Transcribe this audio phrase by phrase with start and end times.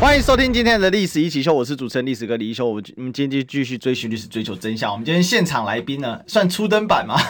[0.00, 2.68] 欢迎收听今天的历史一起秀，我是主持人历史哥李一修。
[2.68, 4.92] 我们今天继续追寻历史，追求真相。
[4.92, 7.20] 我们今天现场来宾呢，算初登版吗？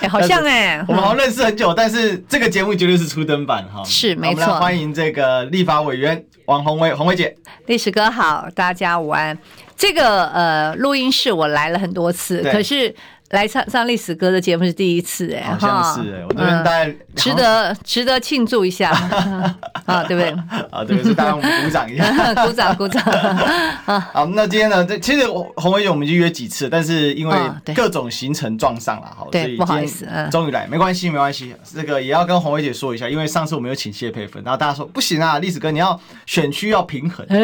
[0.00, 3.84] 欸、好像哎、我们好像认识很久，但是这个节目绝对是初登版哈。
[3.84, 4.58] 是没错。
[4.58, 7.36] 欢迎这个立法委员王鸿薇，鸿薇姐。
[7.66, 9.38] 历史哥好，大家午安。
[9.76, 12.94] 这个呃，录音室我来了很多次，可是。
[13.30, 18.90] 来唱上历史哥的节目是第一次哎，好像是哎，我这边大概值得值得庆祝一下。
[19.84, 20.30] 啊，对不对？
[20.70, 23.02] 啊，对，是大家我们鼓掌一下，鼓 掌鼓掌。
[23.86, 24.10] 啊！
[24.12, 27.36] 好，那今天呢，这其实红伟姐我们已经约几次，但是因为
[27.74, 37.36] 各种行程撞上了，好，对，不好意思，终于来，没关系没关系，这个也要跟红伟姐说一下，因为上次我们有请谢佩芬，然后大家说不行啊，历史哥你要选区要平衡，哎，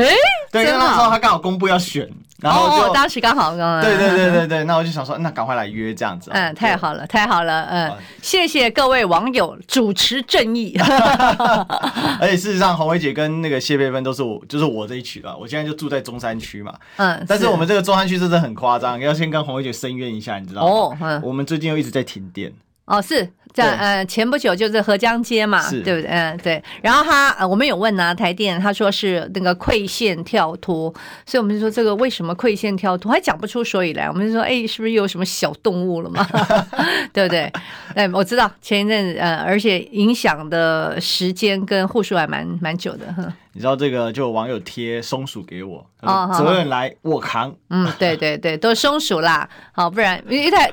[0.53, 2.07] 对，因为那时候他刚好公布要选。
[2.41, 6.31] 然后哦，当时刚好，刚刚对对对对对，那我就想说，那赶快来约这样子。
[6.33, 10.75] 嗯，太好了，太好了，嗯，谢谢各位网友主持正义。
[12.21, 15.37] 而且事实上，红薇姐跟那个谢佩芬都是我，就是我这一区的。
[15.37, 20.69] 我现在就住在中山区嘛，嗯，但是我们这个中山区真的很夸张，要先跟红薇姐申冤一下，你知道吗？
[20.69, 22.53] 哦，嗯，我们最近又一直在停电。
[22.87, 23.29] 哦，是。
[23.55, 26.07] 在呃前不久就是河江街嘛，对不对？
[26.07, 26.61] 嗯，对。
[26.83, 30.93] 然后他呃我们有问呢、啊，台电他说是那个馈线跳脱，
[31.25, 34.09] 所以我们就说这个为什么馈线跳脱，还讲不出所以来。
[34.09, 36.27] 我们就说，哎，是不是又有什么小动物了嘛？
[37.15, 37.53] 对不对？
[37.95, 43.07] 哎，我知道前一阵子呃，而且影响的时间跟户数还蛮蛮久的。
[43.53, 47.55] 你知道这个就有网友贴松鼠给我，哦、责任来我扛。
[47.71, 49.49] 嗯，对对对，都是松鼠啦。
[49.71, 50.73] 好，不然一台。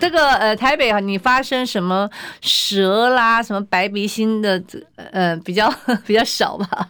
[0.00, 2.08] 这个呃，台北啊，你发生什么
[2.40, 4.62] 蛇啦，什么白鼻心的，
[4.96, 5.72] 呃，比较
[6.06, 6.88] 比较少吧？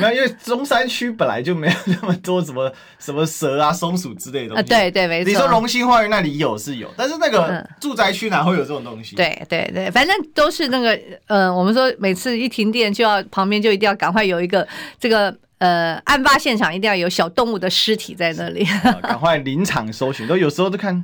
[0.00, 4.62] 没有，因为中山区本来就没有那么多什么什么蛇啊、松鼠之类的东西。
[4.62, 5.30] 啊，对对，没错。
[5.30, 9.14] 你说荣兴花园那里有是有，但是那个住宅区哪会有这种东西？
[9.14, 14.66] 对对对，反正都是那个呃，我们说每次一停电就要旁边就一定要赶快有一个
[14.98, 18.66] 这个呃，案发现场一定要有小动物的尸体在那里，
[19.02, 20.26] 赶快临场搜寻。
[20.26, 21.00] 都有时候都看。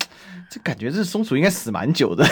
[0.52, 2.22] 这感觉这松鼠应该死蛮久的，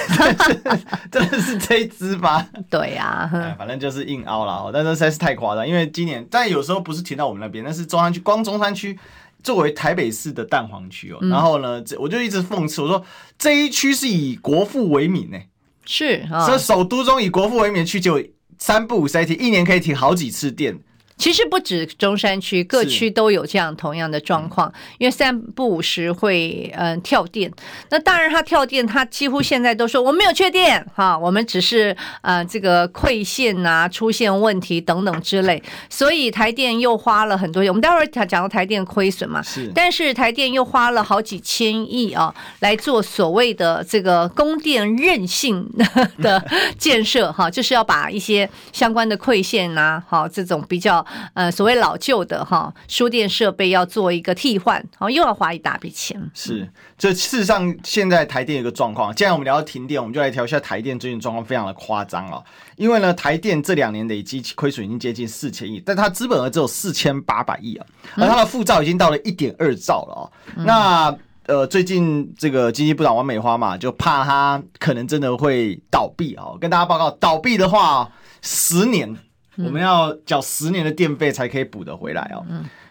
[1.10, 2.47] 真的是这一只吗？
[2.69, 5.66] 对呀、啊，反正就是硬凹了，但是实在是太夸张。
[5.66, 8.98] 因为今年，但有时候不是停到我们那边，但是中山区，光中山区
[9.42, 11.19] 作为台北市的蛋黄区哦。
[11.22, 13.03] 嗯、然后呢，我就一直讽刺我说，
[13.38, 15.38] 这一区是以国父为名呢，
[15.86, 18.22] 是，哦、所以首都中以国父为名的区就
[18.59, 20.78] 三不五时停，一年可以停好几次电。
[21.20, 27.53] 其实不止中山区，各区都有这样同样的状况，嗯、因为三不五时会嗯、呃、跳电。
[27.91, 35.62] 那当然，他跳电，他几乎现在都说我没有缺电哈，我们只是呃这个馈线啊出现问题等等之类。
[35.91, 39.70] 所以台电又花了很多钱，我们待会儿讲讲到台电亏损嘛，是。
[39.75, 45.69] 但是台电又花了好几千亿啊来做所谓的这个供电韧性
[46.22, 46.42] 的
[46.78, 51.04] 建设哈，就是要把一些相关的馈线啊，好这种比较。
[51.34, 56.21] 呃，所谓老旧的哈输电设备要做一个替换，然后又要花一大笔钱。
[56.34, 62.43] 是，这事实上现在台电有一个状况，既然我们聊到停电，我们就来调一下台电最近状况非常的夸张哦。
[62.76, 70.32] 因为呢，台电这两年累积亏损已经接近四千亿，但它资本额只有四千八百亿啊，而它的负债已经到了一点二兆了哦。
[70.56, 71.16] 嗯、那
[71.47, 78.10] 呃，最近这个经济部长王美花嘛，就怕它可能真的会倒闭哦，跟大家报告，倒闭的话，
[78.41, 79.16] 十年。
[79.56, 82.44] 我们要缴十年的电费才可以补得回来哦。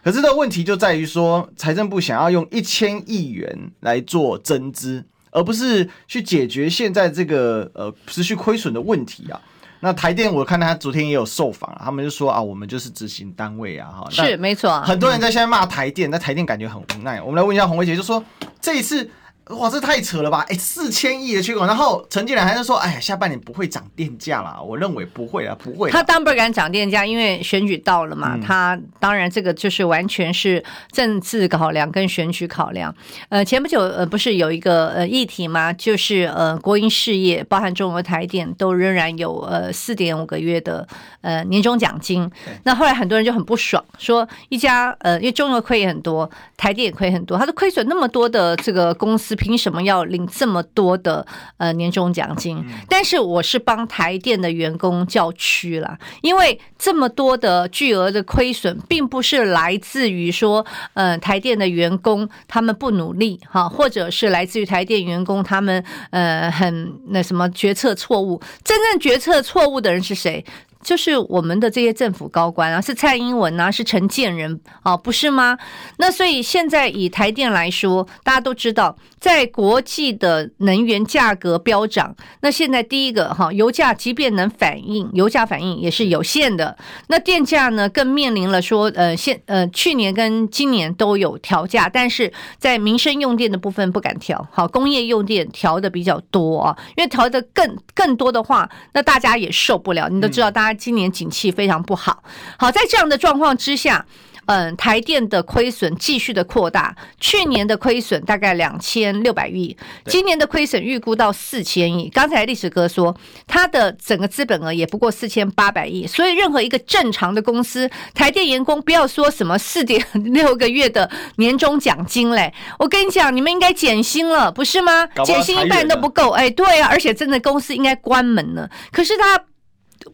[0.03, 9.41] 可是这个问题就在于说，财政部想要用一千亿元来做增资，而不是去解决现在这个呃持续亏损的问题啊。
[9.81, 14.81] 那台电我看到他昨天也有受访，他们就说啊，我们就是执行单位啊，哈，是没错。
[14.81, 17.21] 很多人在现在骂台电，那台电感觉很无奈。
[17.21, 18.23] 我们来问一下洪薇姐，就说
[18.61, 19.09] 这一次。
[19.49, 20.45] 哇，这太扯了吧！
[20.47, 24.61] 哎，四千亿的缺口，然后陈建良还是说，哎呀，下半年不会涨电价啦。
[24.61, 25.89] 我认为不会啊，不会。
[25.89, 28.35] 他当然不敢涨电价，因为选举到了嘛。
[28.35, 32.93] 嗯、他当然这个就是完全是政治考量跟选举考量。
[33.29, 35.73] 呃，前不久呃不是有一个呃议题吗？
[35.73, 40.87] 就是呃国营事业，包含中国台电，都仍然有呃四点五个月的
[41.21, 42.29] 呃年终奖金。
[42.65, 49.38] 那后来很多人就很不爽，说一家呃因为中国亏也很多，台电也亏很多，他都亏损那么多的这个公司。
[49.39, 51.25] 凭什么要领这么多的
[51.57, 52.61] 呃年终奖金？
[52.89, 65.81] 但是我是帮台电的员工叫屈了，因为这么多的巨额的亏损，并不是来自于说呃台电的员工他们不努力哈，或者是来自于台电员工他们
[66.11, 68.41] 呃很那什么决策错误。
[68.63, 70.43] 真正决策错误的人是谁？
[70.81, 75.57] 就是我们的这些政府高官啊，是蔡英文啊，是陈建仁啊，不是吗？
[75.97, 86.77] 那所以现在以台电来说，大家都知道，在国际的能源价格飙涨，那现在第一个哈，油价即便能反映，油价反应也是有限的。
[87.07, 100.07] 那电价呢，更面临了说，呃，现呃去年跟今年都有调价，但是在民生用电的部分不敢调，好，工业用电调的比较多啊，因为调的更更多的话，那大家也受不了。
[100.07, 102.23] 你都知道，大家今年景气非常不好。
[102.57, 104.05] 好，在这样的状况之下。
[104.51, 109.77] 嗯，台电的亏损继续的扩大，去年的亏损大概两千六百亿，
[110.07, 112.09] 今年的亏损预估到四千亿。
[112.09, 125.05] 刚才历史哥说，他的整个资本额也不过四千八百亿，所以任何一个正常的公司，台电员工不要说什么四点六个月的年终奖金嘞，我跟你讲，你们应该减薪了，不是吗？
[125.23, 129.39] 减薪一半都不够，哎，对啊，而且真的公司应该关门了，可是他。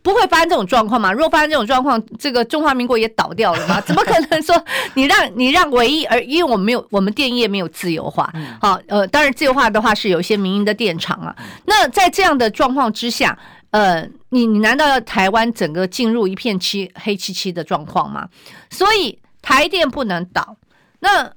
[0.02, 1.12] 不会发生这种状况嘛？
[1.12, 3.80] 如果发生这种状况，这个中华民国也倒掉了吗？
[3.86, 4.60] 怎么可能说
[4.96, 11.36] 你让你让唯一而因为我们没有我们电业没有自由化，好呃，当然自由化的话是有一些民营的电厂啊。
[11.66, 13.38] 那在这样的状况之下，
[13.70, 18.28] 呃，你你难道要台湾整个进入一片漆黑漆漆的状况吗？
[18.70, 20.58] 所以台电不能倒，
[21.00, 21.32] 那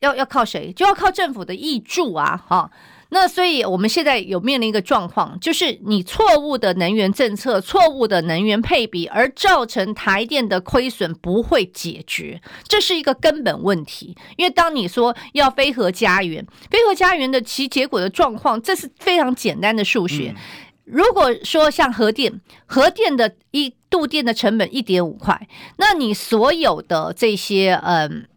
[0.00, 0.72] 要要靠谁？
[0.72, 2.70] 就要靠政府的挹注啊，哈。
[3.10, 14.14] 那所以我们现在有面临一个状况，就是你错误的能源政策、错误的能源配比，而造成台电的亏损不会解决，这是一个根本问题。
[14.36, 20.34] 因为当你说要飞核家园，飞核家园的其结果的状况，这是非常简单的数学。
[20.84, 28.27] 如果说像核电，核电的一度电的成本一点五块，那你所有的这些嗯。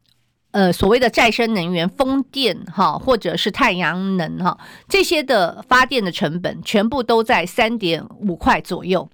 [0.52, 4.58] 呃，所谓的再生能源，风电哈，或者是太阳能哈，
[4.90, 9.10] 这些的发电的成本全部都在三点五块左右，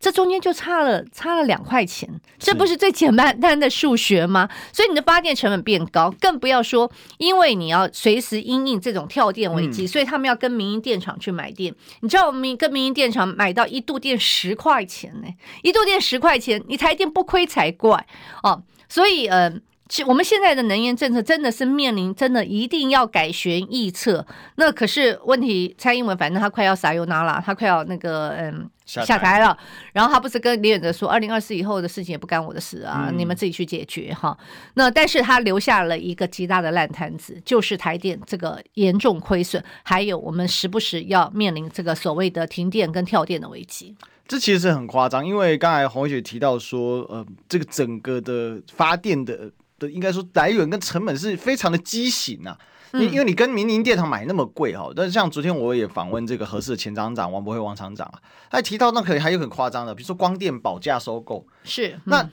[0.00, 4.48] 这中间就差了差了两块钱，这不是最简单单的数学吗？
[4.72, 11.72] 所以你的发电成本变高，更不要说，因为你要随时因应这种跳电危机，所以他们要跟民营电厂去买电。
[12.00, 15.28] 你知道我们跟民营电厂买到一度电十块钱呢，
[15.62, 18.04] 一度电十块钱，你台电不亏才怪
[18.42, 18.64] 哦。
[18.88, 19.60] 所以呃。
[19.88, 24.26] 其实我们现在的能源政策真的是面临真的一定要改弦易辙。
[24.56, 29.56] 那可是问题，蔡英文反正他快要撒尤那拉，他快要那个嗯下台，了。
[29.92, 34.36] 然后他不是跟李远哲说，二零二四以后的事情也不干我的事啊，嗯、你们自己去解决哈。
[34.74, 43.94] 那但是他留下了一个极大的烂摊子，就是台电这个严重亏损，还有我们时不时要面临这个所谓的停电跟跳电的危机。
[44.26, 49.52] 这其实是很夸张，因为刚才洪雪提到说，呃，这个整个的发电的。
[49.78, 52.56] 的应该说来源跟成本是非常的畸形啊，
[52.92, 58.18] 因因为你跟民营电厂买那么贵哈，但是像昨天我也访问这个合适的前厂长王博辉王厂长啊，
[58.50, 62.30] 他提到那可能还有很夸张的，比如说光电保价收购，是、嗯、那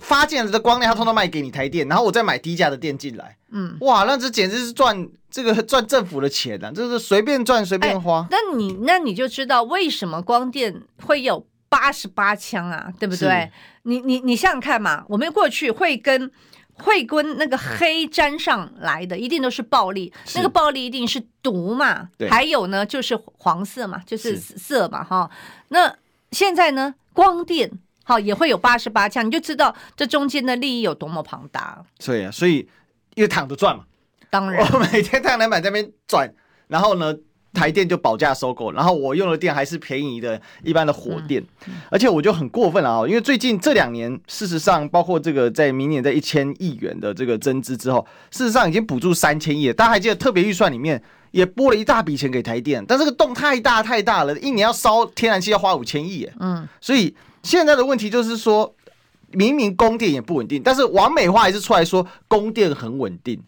[0.00, 8.26] 发电的光电他通通卖给你台电，然后我再买低价的电进来，嗯，哇，那这简直是赚这个 赚政府的钱啊，这是随便赚随便花。
[8.30, 13.50] 那、欸、你那你就知道为什么光电会有八十八枪啊，对不对？
[13.82, 16.30] 你你你想想看嘛，我们过去会跟。
[16.78, 20.12] 会跟那个黑沾上来的，一定都是暴力。
[20.34, 22.08] 那个暴力一定是毒嘛？
[22.30, 25.30] 还有呢，就是黄色嘛，就是色嘛，哈。
[25.68, 25.96] 那
[26.30, 27.70] 现在呢，光电
[28.04, 31.84] 好也会有八十八枪，你就知道这中间的利益有多么庞大。
[32.04, 32.68] 对啊，所以
[33.14, 33.84] 因为躺着赚嘛。
[34.30, 36.32] 当然，我每天太阳能板在那边转，
[36.68, 37.14] 然后呢。
[37.56, 41.42] 台电就保价收购，然后我用的电还是便宜的一般的火电，
[41.90, 43.08] 而且我就很过分了啊！
[43.08, 49.74] 因为最近这两年，事实上包括这个在明年在一千亿元的这个增资之后，事实上已经补助三千亿了。
[49.74, 58.74] 大家还记得特别预算里面也拨了一大笔钱给台电，但这个洞太大太大了，一年要烧天然气要花五千亿，嗯，所以现在的问题就是说，
[59.32, 63.40] 明明供电也不稳定，但是王美花还是出来说供电很稳定。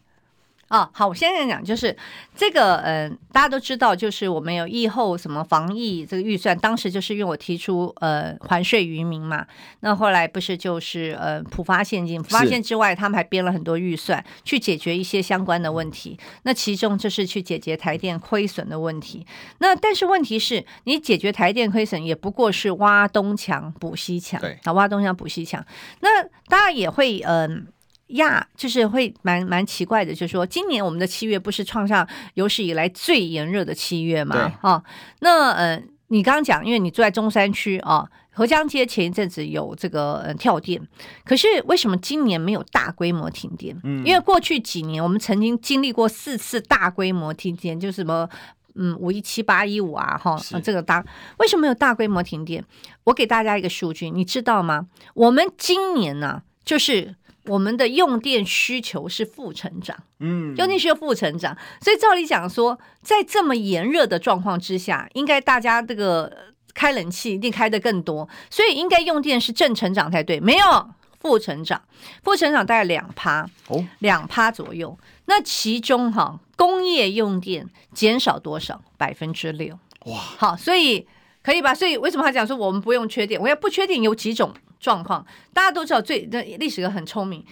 [0.68, 1.96] 哦，好，我现在讲就是
[2.37, 9.46] 这个，嗯、呃，大家都知道，就是我们有疫后什么防疫这个预算，当时就是因为我提出呃还税于民嘛，
[9.80, 19.26] 那后来不是就是呃普发现金，普发现之外，他们还编了很多预算去解决一些相关的问题，那其中就是去解决台电亏损的问题。
[19.60, 25.64] 那但是问题是你解决台电亏损也不过是挖东墙补西墙，对，啊，挖东墙补西墙，
[26.00, 27.48] 那大家也会嗯。
[27.48, 27.77] 呃
[28.09, 34.35] 呀，就是会蛮蛮奇怪的，就是说今年我们的七月不是创上有史以来最炎热的七月嘛？
[34.35, 34.83] 对哦，
[35.21, 40.81] 那呃，你刚刚讲，因为你住在中山区啊，哦，河江街前一阵子有这个呃跳电，
[41.25, 43.79] 可是为什么今年没有大规模停电？
[43.85, 48.29] 嗯，因为过去几年我们曾经经历过四次大规模停电，就是什么。
[48.81, 51.05] 嗯五一七八一五啊哈，这个当
[51.38, 52.65] 为什么有大规模停电？
[53.03, 54.87] 我给大家一个数据，你知道吗？
[55.15, 57.17] 我们今年呢、啊，就是
[57.49, 66.33] 我们的用电需求是负成长，嗯，用电需求负成长，所以照理讲说，在这么炎热的状况之下，应该大家这个
[66.75, 70.90] 开冷气一定开得更多，所以应该用电是正成长才对，没有。
[71.21, 71.83] 负成长，
[72.23, 74.97] 负成长大概两趴，哦，两趴左右。
[75.25, 78.81] 那其中哈，工业用电减少多少？
[78.97, 79.76] 百分之六。
[80.05, 81.09] 哇，好，所以
[81.43, 81.75] 可以吧？
[81.75, 83.40] 所以为什么他讲说我们不用缺电？
[83.40, 85.25] 我要不缺电有几种状况？
[85.52, 87.44] 大家都知道最，最那历史哥很聪明。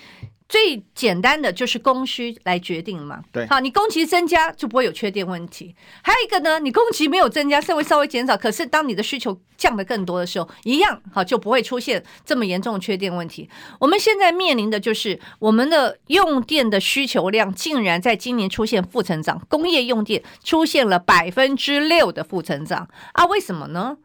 [0.48, 5.74] 最简单的就是供需来决定嘛，对，好，你供给增加就不会有缺电问题。
[6.02, 13.50] 还有一个呢，你供给没有增加，稍微稍微减少，可是当你的需求降得更多的时候，一样好就不会出现这么严重的缺电问题。
[13.80, 23.26] 我们现在面临的就是我们的用电的需求量竟然在今年出现负成长，工业用电出现了百分之六的负成长啊？
[23.26, 23.96] 为什么呢？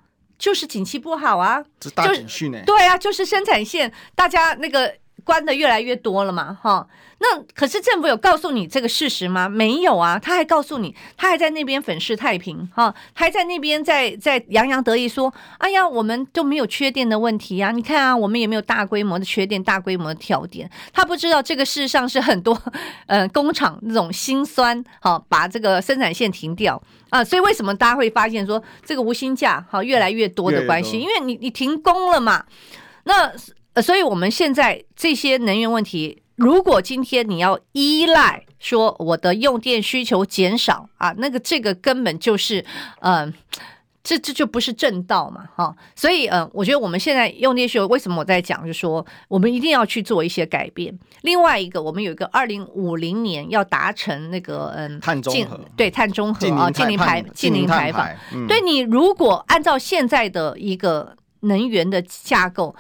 [0.42, 2.60] 就是景气不好啊，这大警讯呢？
[2.66, 4.94] 对啊，就是生产线大家那个。
[5.24, 6.88] 关的越来越多了嘛，哈，
[7.20, 9.48] 那可是政府有告诉你这个事实吗？
[9.48, 20.68] 没有啊，他还告诉你，他还在那边粉饰太平，哈，还在那边在在洋洋得意说，哎呀，我们都没有缺电的问题啊，你看啊，我们也没有大规模的缺电、大规模的跳电。
[20.92, 22.60] 他不知道这个事实上是很多
[23.06, 31.00] 呃工厂那种辛酸，哈，把这个生产线停掉啊，所以为什么大家会发现说这个无薪假好越来越多的关系？
[31.00, 32.44] 因为你你停工了嘛，
[33.04, 33.32] 那。
[33.74, 42.66] 呃，所以我们现在这些能源问题，如果今天你要依赖说我的用电需求减少啊，那个这个根本就是，
[43.00, 43.34] 嗯、呃，
[44.04, 45.76] 这这就不是正道嘛，哈、哦。
[45.96, 50.98] 所以，嗯、呃，我觉得我们现在用电需求，为什么我在讲，就是说我们一定要去做一些改变。
[51.22, 58.08] 另外一个，我们有一个二零五零年要达成那个，嗯，碳中和，对，碳中和啊，净零排，净零排放。
[58.34, 62.76] 嗯、对你，如果按照现在的一个能源的架构。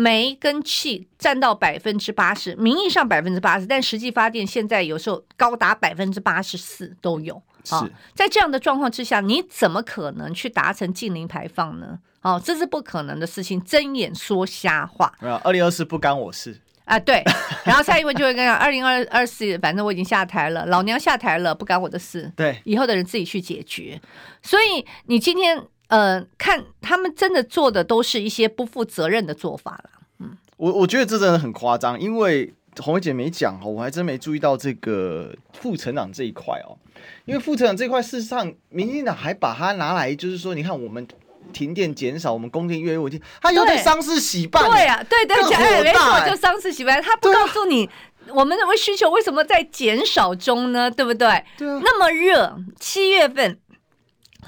[0.00, 7.42] 煤跟气占到百分之八十，名义上百分之八十，但实际发电现在有时候高达百分之八十四都有。
[7.68, 11.98] 是、哦，在这样的状况之下，你怎么可能去达成净零排放呢？
[12.22, 15.12] 哦，这是不可能的事情，睁眼说瞎话。
[15.20, 16.98] 没有，二零二四不干我事啊。
[16.98, 17.22] 对，
[17.64, 22.32] 然后下一位就会跟你讲，二零二二四，反正我已经下台了，老娘下台了，不干我的事。
[22.34, 24.00] 对，以后的人自己去解决。
[24.42, 25.62] 所以你今天。
[25.88, 29.90] 呃，看他们真的做的都是一些不负责任的做法了。
[30.18, 36.76] 嗯，我我觉得这真的很夸张，因为虹薇姐没讲哦，我还真没注意到这个副成长这一块哦。
[37.24, 41.06] 因为副成长这块，事实上，民进党还把它拿来，就是说，你看我们
[41.52, 44.68] 停电减少，我们供电越来越稳定，他有点丧事喜办。
[44.70, 47.88] 对啊，对对，讲，哎，没错，就丧事喜办，他不告诉你
[48.28, 50.90] 我们的需求为什么在减少中呢？
[50.90, 51.44] 对不对？
[51.56, 53.58] 对啊，那么热，七月份。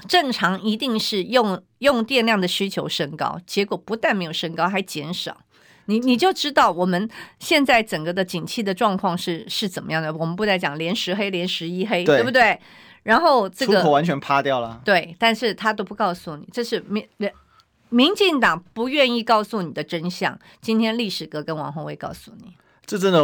[0.07, 5.37] 正常一定是用用电量的需求升高，结果不但没有升高，还减少。
[5.91, 10.13] 你你就知道我们现在整个的景气的状况是是怎么样的。
[10.13, 12.57] 我们不再讲连十黑连十一黑，对，对不对？
[13.03, 14.81] 然后这个出口完全趴掉了。
[14.85, 17.05] 对，但是他都不告诉你，这是民
[17.89, 20.39] 民进党不愿意告诉你的真相。
[20.61, 22.55] 今天历史哥跟王宏威告诉你，
[22.85, 23.19] 这真的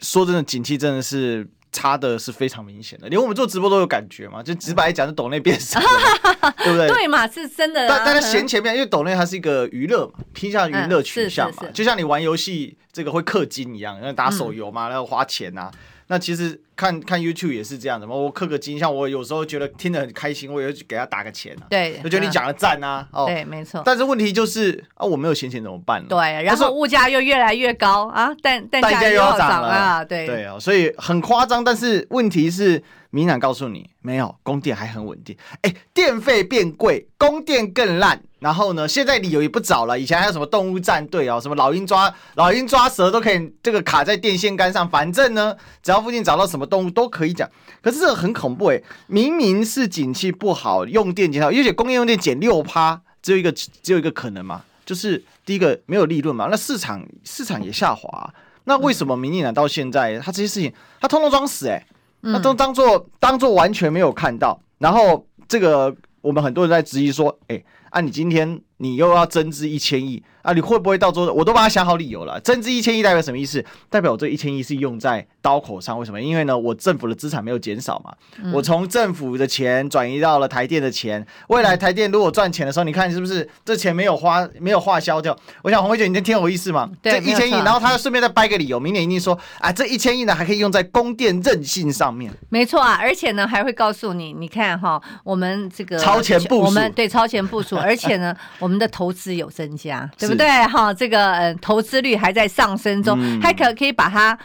[0.00, 1.46] 说真的，景气真的是。
[1.72, 5.78] 差的是非常明显的，连我们做直播都有感觉嘛，就直白讲，就抖内变少，
[6.64, 6.88] 对不对？
[6.88, 7.86] 对嘛，是真的。
[7.88, 15.72] 但大家嫌前面，因为抖内它是一个娱乐嘛，偏向娱乐取向嘛，就像你玩游戏这个会氪金一样，因为打手游嘛，然后花钱呐、啊。
[16.08, 21.66] 那其实看看 YouTube 也是这样的嘛，我氪个金，像我有时候觉得听得很开心，我也会给他打个钱啊。
[21.70, 23.08] 对，我觉得你讲的赞啊。
[23.12, 23.82] 哦，对，没错。
[23.84, 26.06] 但是问题就是啊，我没有闲钱怎么办呢？
[26.08, 31.64] 对，然后物价又越来越高啊，但但价又要涨了，对对啊，所以很夸张。
[31.64, 32.82] 但是问题是。
[33.10, 38.20] 民朗告诉你，没有供电还很稳定，哎，电费变贵，供电更烂。
[38.40, 47.48] 然后呢，现在理由也不找了，以前还有什么动物战队哦，什么老鹰抓老鹰抓蛇都可以，这个卡在电线杆上，反正呢，只要附近找到什么动物都可以讲。
[47.80, 61.86] 可是这个很恐怖哎，明明是景气不好，用电减少，而且工业用电减六趴，只有一个只有一个可能嘛，就是第一个没有利润嘛，那市场市场也下滑，那为什么民进党到现在他这些事情他通通装死哎？
[62.22, 72.40] 那都当做当做完全没有看到，然后这个我们很多人在质疑说，哎，啊，你今天你又要增资一千亿啊，你会不会到时候我都帮他想好理由了？
[72.40, 73.64] 增资一千亿代表什么意思？
[73.88, 75.96] 代表我这一千亿是用在刀口上？
[75.96, 76.20] 为什么？
[76.20, 78.12] 因为呢，我政府的资产没有减少嘛，
[78.42, 85.38] 嗯、我从政府的钱转移到了台电的钱，未来台电如果赚钱的时候，你看是不是这钱没有花，没有花销掉？
[85.62, 86.90] 我想洪慧姐，你能听我意思吗？
[87.00, 92.32] 对，这一千亿，然后他顺便再掰个理由，明年一定说啊，这一千亿呢还可以用在供电韧性上面。
[92.48, 97.76] 没错啊，而且呢还会告诉你，你看哈，我们这个超前部署，我们对超前部署。
[97.86, 100.48] 而且呢，我们的投资有增加，对不对？
[100.66, 104.36] 哈，这个呃，投资率还在上升中，嗯、还可可以把它。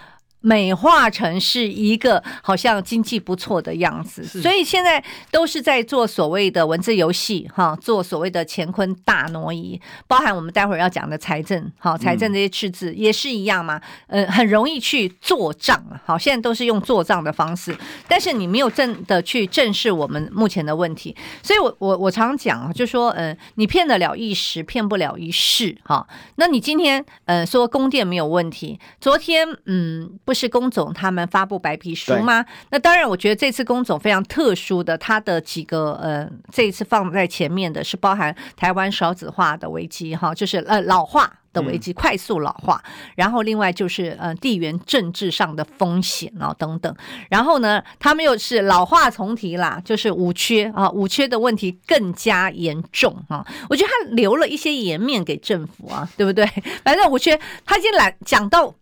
[0.42, 26.08] 美化成是一个好像经济不错的样子，所以现在都是在做所谓的文字游戏，哈，做所谓的乾坤大挪移，包含我们待会儿要讲的财政，好，财政这些赤字也是一样嘛，呃，很容易去做账，好，现在都是用做账的方式，但是你没有真的去正视我们目前的问题，所以我我我常讲啊，就说，呃，你骗得了一时，骗不了一世，哈，
[26.38, 30.18] 那你今天呃说供电没有问题，昨天嗯。
[30.32, 32.46] 不是工总他们发布白皮书吗？
[32.70, 46.96] 那当然，我觉得这次工总非常特殊的，他的几个呃，这一次放在前面的是包含台湾少子化的危机哈，就是呃老化的危机，快速老化，嗯、然后另外就是呃地缘政治上的风险啊等等，
[47.30, 56.46] 然后呢，他们又是老化重提啦，就是五缺啊，五缺的问题更加严重啊，我觉得他留了一些颜面给政府啊，对不对？
[56.86, 58.74] 反正五缺他已经来讲到。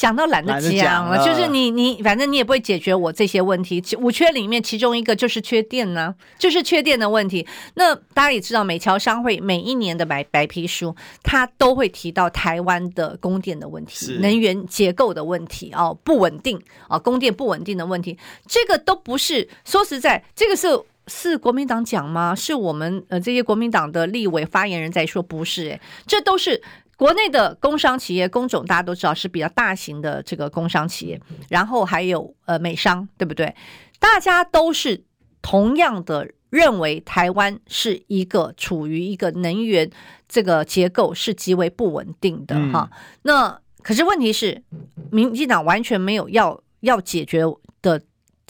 [0.00, 3.84] 讲到懒得讲了，就是你你反正你也不会解决我这些问题。
[3.98, 7.46] 五缺里面其中一个就是缺电呢，就是缺电的问题。
[7.74, 18.16] 那大家也知道，美侨商会每一年的白白皮书，它都会提到台湾的供电的问题、能源结构的问题哦，不稳定啊，供电不稳定的问题，
[18.48, 20.68] 这个都不是说实在，这个是
[21.08, 22.34] 是国民党讲吗？
[22.34, 26.62] 是我们呃这些国民党的立委发言人在说，不是诶，这都是。
[27.00, 33.56] 国内的工商企业，工种大家都知道是比较大型的这个工商企业，然后还有呃美商，对不对？
[33.98, 35.02] 大家都是
[35.40, 39.90] 同样的认为台湾是一个处于一个能源
[40.28, 42.90] 这个结构是极为不稳定的哈。
[43.22, 44.62] 那可是问题是，
[45.10, 47.46] 民进党完全没有要要解决的。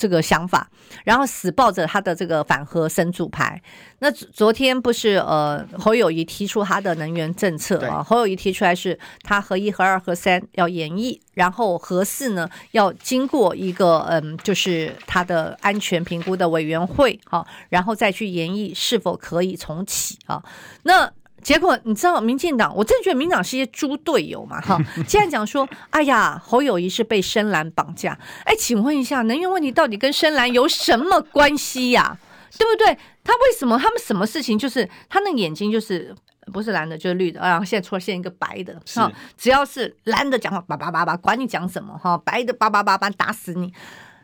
[0.00, 0.66] 这个想法，
[1.04, 3.61] 然后死抱着他的这个反核神主牌。
[3.99, 8.02] 那昨天不是呃侯友谊提出他的能源政策啊？
[8.02, 20.43] 侯友谊提出来是他核一、核二、核三要研议，然后核四呢要经过一个嗯，就是他的安全评估的委员会啊，然后再去研议是否可以重启啊？
[20.84, 21.13] 那。
[21.43, 24.79] 结果你知道，民进党，我真觉得民党是一些猪队友嘛，哈！
[25.07, 32.17] 竟然讲说，哎呀，侯友谊是被深蓝绑架，哎，请问一下，能源问题到底跟深蓝有什么关系呀？
[32.59, 32.99] 对不对？
[33.25, 36.15] 他为什么他们什么事情就是他那眼睛就是
[36.53, 43.73] 不是蓝的，就是绿的，然后现在出现一个白的，哈，只要是蓝的讲话叭叭叭叭，管你讲什么哈，白的叭叭叭叭打死你。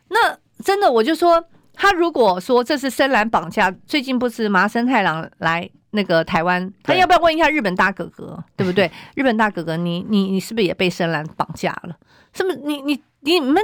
[0.09, 1.43] 那真的，我就说，
[1.77, 5.71] 他如果说这是深蓝绑架，最近不是麻生太郎来。
[5.91, 8.91] 那个台湾，他要不要问一下日本大哥哥，对，对不对？
[9.17, 11.97] 日本大哥哥，你你你是不是也被深蓝绑架了？
[12.35, 12.57] 是不是？
[12.67, 13.63] 你你你们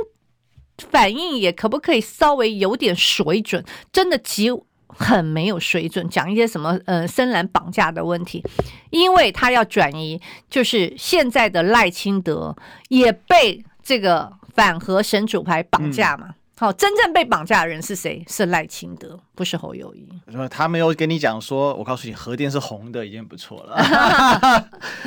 [0.79, 3.63] 反应也可不可以稍微有点水准？
[3.93, 4.49] 真的极
[4.87, 8.43] 很没有水准，讲一些什么呃深蓝绑架的问题，
[8.89, 12.57] 因为他要转移，就是现在的赖清德
[12.89, 16.29] 也被这个反核神主牌绑架嘛。
[16.29, 18.25] 嗯好，真正被绑架的人是谁？
[18.29, 20.09] 是赖清德，不是侯友宜。
[20.49, 24.65] 他没有跟你讲说，我告诉你，核电是红的，已经不错了，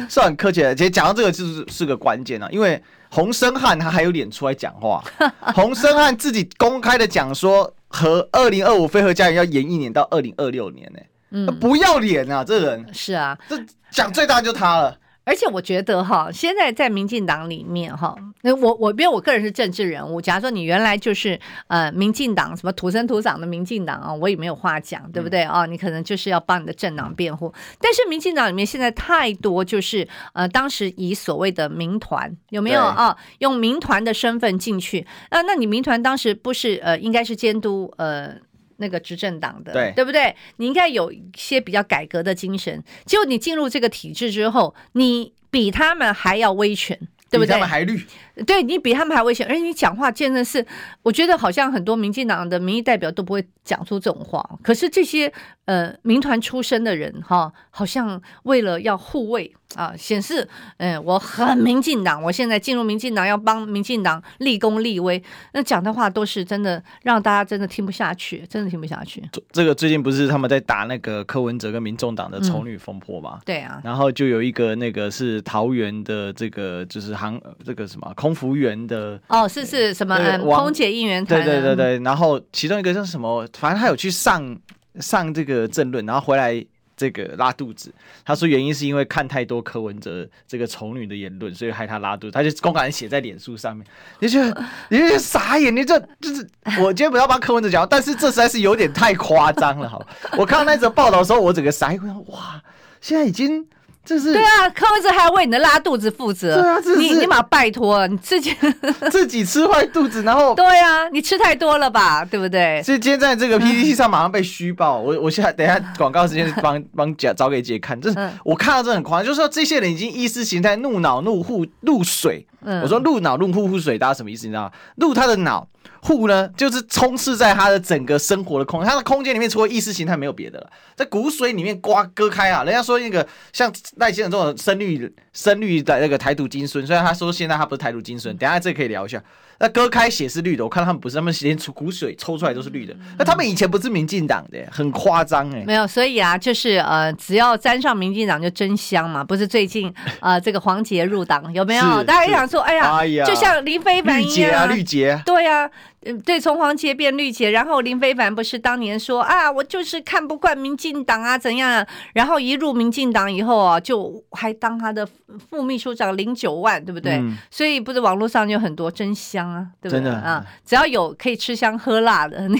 [0.09, 0.75] 是很客气的。
[0.75, 5.01] 其实讲到这个，就是是个关键啊，因为洪生汉他还有脸出来讲话，
[5.55, 13.57] 洪生汉自己公开的讲说，和二零二五非核家园要延一年到二零二六年呢、欸，嗯，不要脸啊，这人是啊，这
[13.91, 14.97] 讲最大就他了。
[15.25, 25.65] 而且我觉得哈，现在在民进党里面哈，那我我因为我个人是政治人物，假如说你原来就是呃民进党什么土生土长的民进党啊，我也没有话讲，对不对啊？
[25.65, 27.51] 你可能就是要帮你的政党辩护。
[27.81, 33.17] 但是民进党里面现在太多就是呃当时以所谓的民团有没有啊？
[33.39, 35.41] 用民团的身份进去啊？
[35.41, 38.35] 那你民团当时不是呃应该是监督呃？
[38.77, 40.35] 那个执政党的，对，对不对？
[40.57, 42.83] 你应该有一些比较改革的精神。
[43.05, 47.47] 结果你进入这个体制之后，你比他们还要威权对不对？
[47.47, 48.05] 比他们还绿，
[48.45, 50.65] 对你比他们还危险，而且你讲话真的是，
[51.01, 54.47] 我觉得好像很多民进党的民意代表都不会讲出这种话。
[54.61, 55.31] 可是这些
[55.65, 65.21] 呃民团出身的人哈，好像为了要护卫啊，显示嗯我很民进党，我现在进入民进党要帮民进党立功立威，
[65.53, 69.23] 那讲的话都是真的让大家真的听不下去，真的听不下去。
[69.51, 73.41] 这个最近不是他们在打那个柯文哲跟民众党的丑女风波嘛、嗯？
[73.45, 77.14] 对啊，然后就有一个那个是桃园的这个就是。
[77.15, 80.15] 航这个什么空服员的哦，是是什么？
[80.17, 81.43] 嗯、空姐应援团。
[81.43, 83.47] 对对对对，然后其中一个叫什么？
[83.57, 84.57] 反正他有去上
[84.99, 86.63] 上这个政论，然后回来
[86.97, 87.93] 这个拉肚子。
[88.23, 92.31] 他说原因是因为看太多柯文哲这个丑女的言论，所以害他拉肚子。
[92.31, 93.85] 他就公开写在脸书上面。
[94.19, 95.75] 你觉得你就傻眼？
[95.75, 96.47] 你这就是
[96.79, 99.89] 我今天不要帮柯文哲讲，但是这实在是有点太夸张了。
[99.89, 100.05] 好，
[100.37, 102.01] 我看到那则报道的时候，我整个傻眼。
[102.27, 102.61] 哇，
[103.01, 103.65] 现在已经。
[104.05, 106.61] 这是对啊，柯文哲还要为你的拉肚子负责。
[106.61, 108.55] 对啊，你你马拜托你自己
[109.11, 112.81] 自己吃坏肚子，然后对啊，你吃太多了吧，对不对？
[112.83, 114.99] 所以今天在这个 PPT 上马上被虚报。
[114.99, 122.45] 我我现在等一下广告时间 帮帮姐找给姐看，这是我看到这很夸张，就是说这些人已经意识形态怒脑怒户怒水。
[122.81, 124.47] 我说怒脑怒户户水，大家什么意思？
[124.47, 124.71] 你知道吗？
[124.95, 125.67] 怒他的脑。
[126.05, 132.63] 户呢，就是充斥在他的整个生活的空间，他的空间里面除了意识形态没有别的了，在骨髓里面刮割开啊。
[132.63, 139.21] 人家说那个像赖先生这种深绿深绿的那个台独金孙，虽然他说现在他不是台独金孙，等下这可以聊一下。
[139.57, 142.93] 那割开血是绿的，我看他们不是，他们连出骨髓抽出来都是绿的。
[143.17, 145.63] 那他们以前不是民进党的，很夸张哎。
[145.65, 149.23] 没有，所以啊，就是呃，只要沾上民进党就真香嘛。
[149.23, 151.85] 不是最近呃，这个黄杰入党有没有？
[152.03, 155.71] 大家想说，哎呀，哎呀，就像林飞凡一样，绿杰啊，绿杰，对呀、啊。
[156.05, 161.85] 嗯，对，从黄杰变绿杰，然后林非凡不是当年说啊，我就是看不惯民进党啊，怎样啊？
[162.13, 165.07] 然后一入民进党以后啊，就还当他的
[165.49, 167.13] 副秘书长领九万，对不对？
[167.13, 170.11] 嗯、所以不是网络上有很多真香啊，对不对？
[170.11, 172.59] 啊，只要有可以吃香喝辣的，你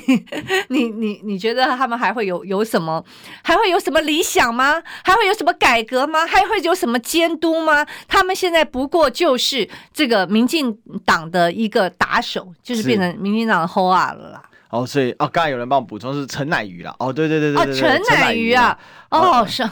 [0.69, 3.05] 你你你觉得他们还会有有什么？
[3.43, 4.81] 还会有什么理想吗？
[5.03, 6.25] 还会有什么改革吗？
[6.25, 7.85] 还会有什么监督吗？
[8.07, 13.34] 他们现在不过就是这个民进党的一个打手，就是变成民。
[13.35, 14.41] 民进党齁啊了啦！
[14.69, 16.95] 哦，所以哦，刚才有人帮我补充是陈乃瑜啦。
[16.99, 18.77] 哦，对对对对对，对，陈乃瑜啊，
[19.09, 19.67] 哦，是，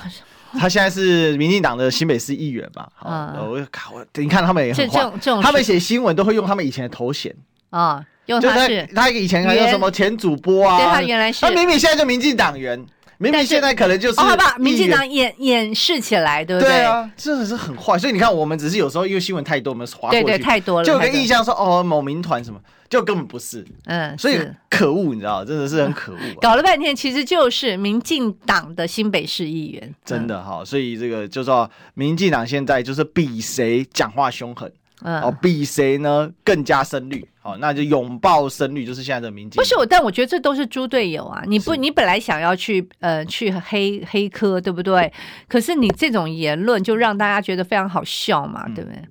[0.59, 2.87] 他现在是民进党的新北市议员嘛？
[2.99, 7.33] 啊，我靠，你看他们也很坏，他们写新闻都会用他们以前的头衔
[7.69, 10.77] 啊，用他是他以前还有什么前主播啊？
[10.77, 12.85] 对，他原来是，他明明现在就民进党员。
[13.23, 16.69] 明明现在可能就是，好吧，民进党掩掩饰起来，对不对？
[16.69, 17.97] 对啊，真的是很坏。
[17.97, 22.59] 所以你看，我们只是有时候因为新闻太多，我们划过去，对对，太多了，就有个印象说哦，某民团什么，
[22.89, 23.65] 就根本不是。
[23.85, 26.19] 嗯，所以可恶，你知道，真的是很可恶。
[26.41, 30.63] 搞了半天，其实就是民进党的新北市议员，真的哈。
[30.65, 34.71] 所以这个就说民进党现在就是比谁讲话凶狠。
[35.03, 37.27] 嗯，哦，比谁呢更加深绿？
[37.41, 39.61] 好，那就拥抱深绿，就是现在的民进。
[39.61, 41.43] 不是我，但我觉得这都是猪队友啊！
[41.45, 45.11] 你不，你本来想要去呃去黑黑科，对不对？
[45.49, 49.01] 可是你这种言论就让大家觉得非常好笑嘛，嗯、对不对？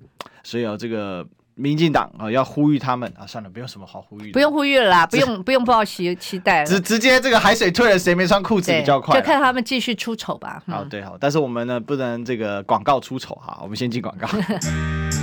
[0.43, 9.15] 所以啊，这个民进党啊，要呼吁他们啊，算了，不用什么好呼吁，不用呼吁了啦，不用不用抱期期待了，直直接这个海水退了，谁没穿裤子比较快？
[9.15, 10.59] 就看他们继续出丑吧。
[10.65, 14.27] 好，对，好，但是我们呢不能这个广告出丑哈，我们先进广告。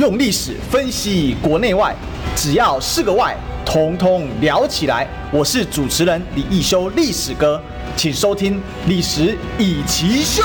[0.00, 1.94] 用历史分析国内外，
[2.34, 3.36] 只要是个“外”，
[3.66, 5.06] 统统聊起来。
[5.30, 7.60] 我是主持人李一修，历史哥，
[7.98, 8.54] 请收听
[8.88, 10.42] 《历史以奇秀》。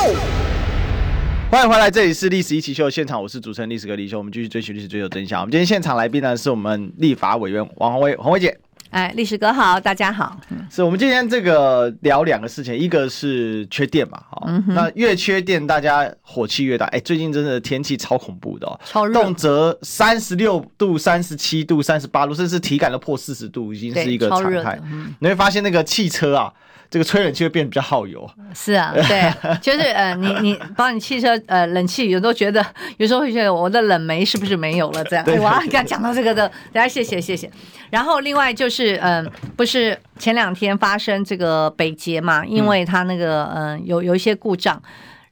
[1.50, 4.18] 欢迎回来，这里是《历史一奇秀》现场，我是主持人历史哥李一修。
[4.18, 5.40] 我们继续追寻历史，追求真相。
[5.40, 8.58] 我们今天现场来宾呢，是我们立法委员王鸿薇，鸿薇姐。
[8.92, 10.40] 哎，历史哥好，大家好。
[10.50, 16.86] 嗯、是我们今天这个聊两个事情，一个是缺电嘛，哈、嗯，那越缺电，大家火气越大。
[16.88, 24.80] 哎，最近真的天气超恐怖的哦，超热，动辄三十六度、三十七度、三十八度，甚至体感都破四十度，已经是一个常态。
[24.86, 26.54] 嗯、你会发现那个汽车啊。
[26.96, 29.30] 这个吹冷气会变得比较耗油，是啊，对，
[29.60, 35.26] 就是呃，你你帮你汽车呃冷气，有时候觉得 有时候会觉得我的冷媒是不是没有了这样？
[35.26, 37.52] 对，哇，你刚讲到这个的，大家谢谢谢谢。
[37.90, 44.82] 然后另外就是嗯、呃，不是前两天发生这个北捷嘛，因为它那个嗯、呃、有有一些故障，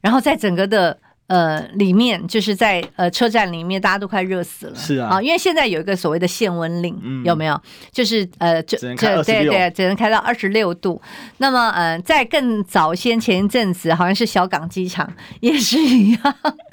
[0.02, 0.94] 然后在整个的
[1.26, 4.74] 呃，里面就是在呃车站里面，大家都快热死了。
[4.76, 7.58] 是啊，因为现在有一个所谓的限温令，嗯、有没有？
[7.90, 11.00] 就是呃，只能开二十六，对对，只能开到二十六度。
[11.38, 15.10] 那么，呃，在更早先前一阵子，好像是小港机场
[15.40, 16.20] 也是一样，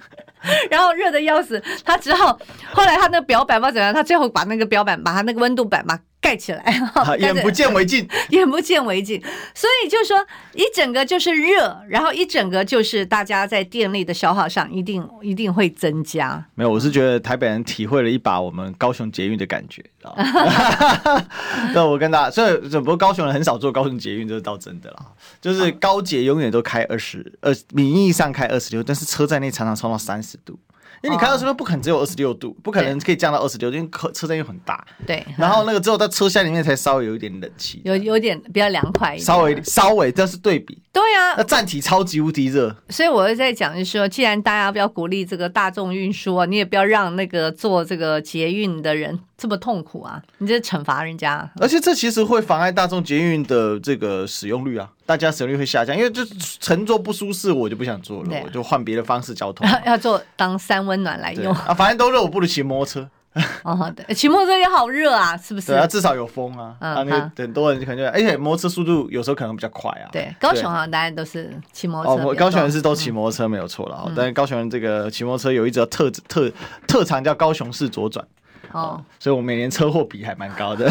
[0.69, 2.37] 然后热的要死，他只好
[2.73, 5.97] 后来他那个表板不知道怎样，他最后把那个表板，把他那个温度板嘛。
[6.21, 6.63] 盖起来，
[7.19, 9.19] 眼不见为净， 眼不见为净。
[9.55, 16.45] 所以就是说，一整个就是热，然后一整个就是大家在电力的消耗上一定一定会增加。
[16.53, 20.15] 没有，我是觉得台北人体会了一把我们高雄捷运的感觉，知道
[21.73, 25.07] 那我跟大家，所以只不过高雄人很少坐高雄捷运，这是倒真的啦。
[25.41, 30.59] 就是高捷永远都开二十二，名义上开二十六，但是车站内常常冲到三十度。
[31.01, 34.85] 因为你开到这边不可能只有二十六度，不可能可以降到二十六，因为车车站又很大。
[35.05, 35.25] 对。
[35.37, 39.25] 然后那个之后在车厢里面才稍微有一点冷气，有有点比较凉快一点。
[39.25, 40.81] 稍微稍微，这是对比。
[40.93, 42.75] 对啊，那站体超级无敌热。
[42.89, 51.49] 所以我是在讲，就是说，既然大家不要鼓励这个大众运输啊，你也不要让那个坐这个捷运的人这么痛苦啊，你这是惩罚人家。
[51.59, 54.87] 而且这其实会妨碍大众捷运的这个使用率啊。
[55.03, 56.23] 大家使用率会下降，因为就
[56.59, 59.67] 乘坐不舒适，我就不想坐了，啊、我就换别的方式交通。
[59.83, 63.09] 要坐当三温暖来用啊，反正都热，我不如骑摩托车。
[63.63, 65.67] 哦，对，骑摩托车也好热啊，是不是？
[65.67, 66.75] 对啊，至少有风啊。
[66.79, 70.05] 嗯、啊，那很多人可能就，而且摩托车速度有时候可能比较快啊。
[70.11, 72.29] 对，高雄好像大家都是骑摩托车。
[72.29, 76.51] 哦，高雄人是都骑摩托车没有错了，嗯、但是高雄人这个骑摩托车有一则特特
[76.85, 78.25] 特长叫高雄市左转。
[78.73, 80.89] 哦，所以我每年车祸比还蛮高的。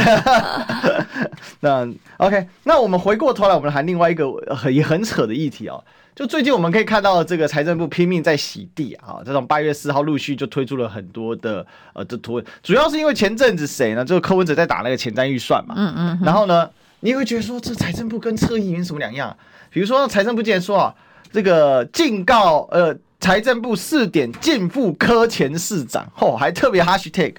[1.61, 1.89] 那
[2.19, 5.83] OK，那我们回过头来，我们谈另外一个很也很扯的议题哦。
[6.15, 11.65] 就最近我们可以看到，这个财政部拼命在洗地啊，这种八月四号陆续就推出了很多的
[11.95, 14.05] 呃的图文，主要是因为前阵子谁呢？
[14.05, 15.75] 就是柯文哲在打那个前瞻预算嘛。
[15.79, 16.21] 嗯嗯。
[16.23, 16.69] 然后呢，
[17.01, 19.35] 你也会觉得说，这财政部跟侧翼有什么两样？
[19.71, 20.95] 比如说财政部竟然说啊，
[21.33, 22.97] 这个警告呃。
[23.21, 27.35] 财政部试点进副科前市长，哦，还特别 hashtag，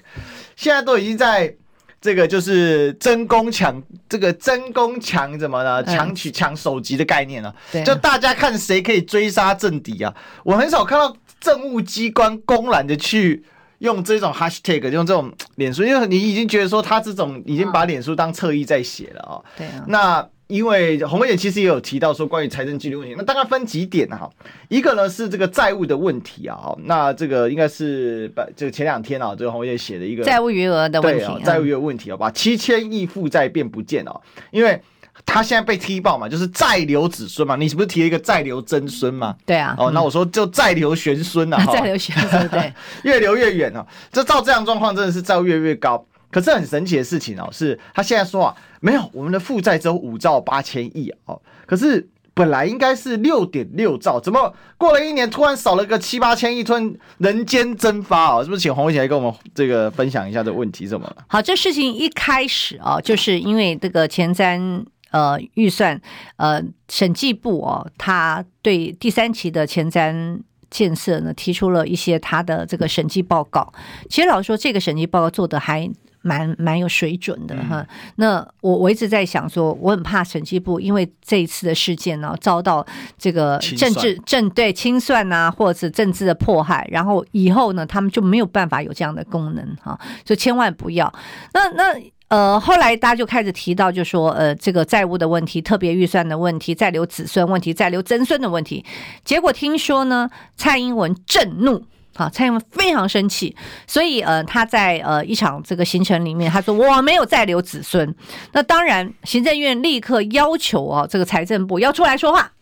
[0.54, 1.52] 现在都已经在
[2.00, 5.82] 这个就是争功抢这个争功抢怎么呢？
[5.84, 10.14] 抢取抢首级的概念了，就大家看谁可以追杀政敌啊！
[10.44, 13.44] 我很少看到政务机关公然的去
[13.78, 19.42] 用这种 hashtag，用这种脸书，因为你已经觉得说他这种已经把脸书当侧翼在写了啊。
[19.56, 20.28] 对啊，那。
[20.52, 24.30] 因为洪伟其实也有提到说，关于财政纪律问题，那大概分几点哈、啊。
[24.68, 34.14] 一个呢是这个债务的问题啊，那这个应该是把这个前两天啊，这个洪伟写的一个债务余额的问题、啊，债务余额问题啊，把七千亿负债变不见啊，
[34.50, 34.78] 因为
[35.24, 39.34] 他现在被踢爆嘛，就是债留子孙嘛，你是不是提了一个债留曾孙嘛？
[39.46, 42.70] 对啊，哦，那我说就债留玄孙呐， 债留玄孙对，
[43.04, 46.04] 越留越远啊，这照这样状况真的是债务越来越高。
[46.32, 51.40] 可是很神奇的事情哦，是他现在说啊，没有，我们的负债只有五兆八千亿哦。
[51.66, 58.42] 可是本来应该是六点六兆，怎么过了一年突然少了个七八千亿，突然人间蒸发哦？
[58.42, 61.16] 是不是请洪伟来跟我们这个分享一下这个问题怎么了？
[61.28, 66.00] 好，这事情一开始啊，就是因为这个前瞻呃预算
[66.38, 70.40] 呃审计部哦，他对第三期的前瞻。
[70.72, 73.70] 建设呢，提出了一些他的这个审计报告。
[74.08, 75.86] 其实老实说，这个审计报告做得还
[76.22, 77.80] 蛮蛮有水准的哈。
[77.80, 82.84] 嗯、那我我一直在想说，我很怕审计部因为这一次的事件呢，遭到
[83.18, 89.98] 这个政治政对清算啊，或者是政治的迫害，然后以后呢，他们就没有办法有这样的功能哈。
[90.24, 91.12] 所以千万不要。
[91.52, 91.94] 那那。
[92.28, 98.82] 呃，后来大家就开始提到，就说呃，这个债务的问题、特别预算的问题、再留子孙问题、再留曾孙的问题。
[99.22, 108.14] 结果听说呢，蔡英文震怒，好，蔡英文非常生气，所以呃，他在呃一场这个行程里面，他说我没有再留子孙。
[108.52, 112.52] 那当然，行政院立刻要求哦，这个财政部要出来说话。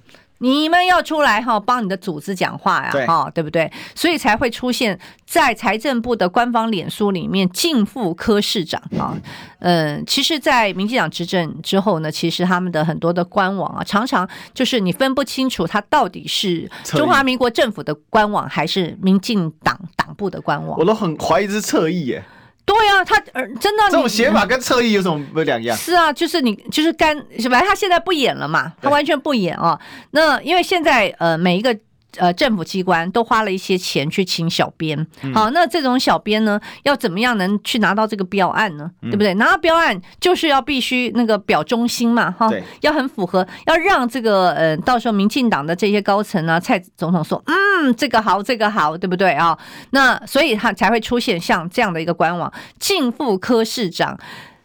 [0.42, 3.70] 你们要出来哈，帮你的组织讲话呀，哈对，不对？
[3.94, 9.14] 所以才会出现在财政部的官方脸书里面径付柯市长啊。
[9.59, 20.79] 嗯，其实，在民进党执政之后呢，其实他们的很多的官网啊，常常就是你分不清楚它到底是中华民国政府的官网还是民进党党部的官网。
[20.79, 22.24] 我都很怀疑是侧翼耶。
[22.64, 25.77] 对啊，他呃，真的，这种写法跟侧翼有什么不两样？
[25.77, 27.68] 是啊，就是你就是干反正？
[27.68, 29.79] 他现在不演了嘛，他完全不演啊。
[30.12, 31.77] 那因为现在呃，每一个。
[32.16, 38.90] 呃，政府机关都花了一些钱去请小编，好，那这种小编呢，要怎么样能去拿到这个标案呢？
[39.03, 39.35] 对不对？
[39.35, 49.57] 拿到标案就是要必须那个表忠心嘛，哈，要很符合，要让这个呃，到时候民进党的这些高层啊，蔡总统说，嗯，这个好，这个好，对不对啊？
[49.90, 54.18] 那所以他才会出现像这样的一个官网，进副科市长。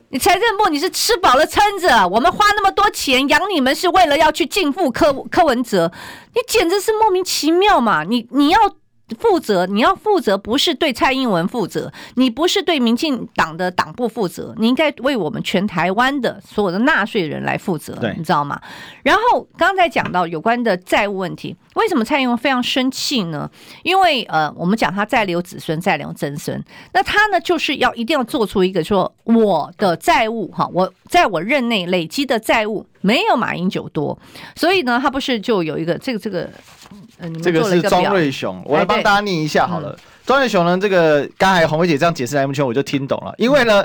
[0.09, 5.91] 你财政部你是吃饱了撑着，我们花那么多钱养你们，是为了要去径付柯柯文哲，
[6.33, 8.03] 你简直是莫名其妙嘛！
[8.03, 8.59] 你你要
[9.19, 18.59] 负责，你要负责，不是对蔡英文负责，你不是对民进党的党部负责，你应该为我们全台湾的所有的纳税人来负责，你知道吗？
[19.03, 23.49] 然后刚才讲到有关的债务问题，为什么蔡英文非常生气呢？
[23.83, 26.59] 因为呃，我们讲他再留子孙，再留曾孙，
[26.93, 34.17] 那他呢就是要一定要做出一个说我的债务哈，我在我任内累积的债务没有马英九多，
[34.55, 36.49] 所以呢，他不是就有一个这个这个。
[37.41, 39.97] 这个是庄瑞雄，我来帮大家念一下好了。
[40.25, 43.33] 庄瑞雄呢，这个刚才红梅姐这样解释 M 圈我就听懂了。
[43.37, 43.83] 因为呢，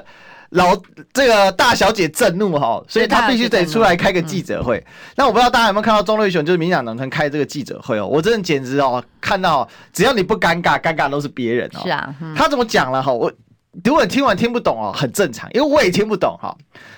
[0.50, 0.76] 老
[1.12, 4.84] 这个大小姐震怒哈，所以她必须得出来开个记者会。
[5.16, 11.80] 那我不知道大家有没有看到庄瑞雄，就是民进党党团开这个记者会哦，我真的简直哦，看到只要你不尴尬，尴尬都是别人哦。
[11.84, 13.12] 是啊，他怎么讲了哈？
[13.12, 13.32] 我
[13.84, 16.56] 如果你听完听不懂哦，很正常，因为我也听不懂哈。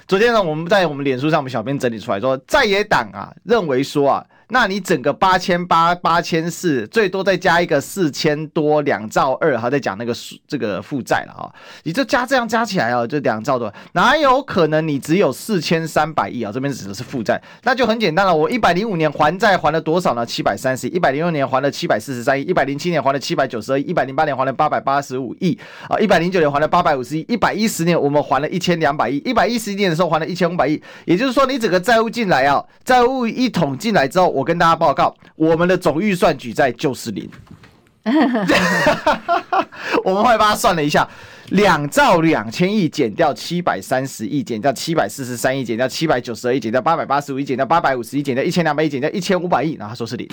[0.08, 4.26] 昨天呢，我们在我们脸书上，我们小编整理出来说，在野党啊认为说啊。
[4.52, 10.14] 那你整个八千八八千四，最多再加一个四千多两兆二，还在讲那个
[10.46, 11.48] 这个负债了啊？
[11.84, 16.52] 你就加这样加起来啊，就两兆多，哪有可能你只有四千三百亿啊？
[16.52, 18.36] 这边指的是负债，那就很简单了。
[18.36, 20.26] 我一百零五年还债还了多少呢？
[20.26, 20.90] 七百三十亿。
[20.90, 30.82] 一百零六年还了七百四十三亿，一百零七年还了七百九十二亿，一百零八年还了八百八十五亿啊，一百零九年还了八百五十亿，一百一十年我们还了一千两百亿，一百一十一年的时候还了一千五百亿。
[31.06, 37.30] 也就是说，你整个债务进来啊，债务一统进来之后，我我跟大家报告，我们的总预算举债就是零。
[40.02, 41.08] 我们会帮他算了一下，
[41.50, 50.28] 两兆两千亿减掉七百三十亿，减掉七百四十三亿，减掉七百九十二亿，减掉八百八十五亿，减掉八百五十亿，减掉一千两百亿，减掉一千五百亿，然后他说是零。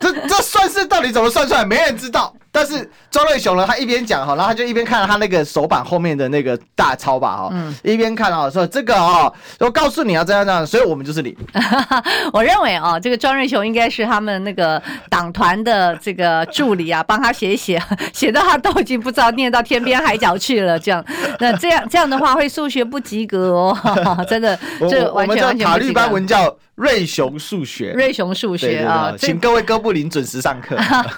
[0.00, 1.64] 这这算式到底怎么算出来？
[1.64, 2.34] 没人知道。
[2.50, 11.36] 但是庄瑞雄呢，他一边讲哈，然后他就一边看他那个手板后面的那个大钞吧哈，嗯，一边看啊说这个哦，我告诉你啊这样这样，所以我们就是零。
[12.32, 17.80] 我认为啊，这个庄瑞雄应该是他们那个党团的这个助理啊，帮他写一写，
[18.12, 20.78] 写到他都已经不知道念到天边海角去了。
[20.78, 21.04] 这样，
[21.38, 23.76] 那这样这样的话会数学不及格哦，
[24.28, 24.58] 真的，
[24.88, 26.56] 这完全完全不及格。
[26.78, 30.76] 瑞雄数学，瑞雄数学啊，请各位哥布林准时上课。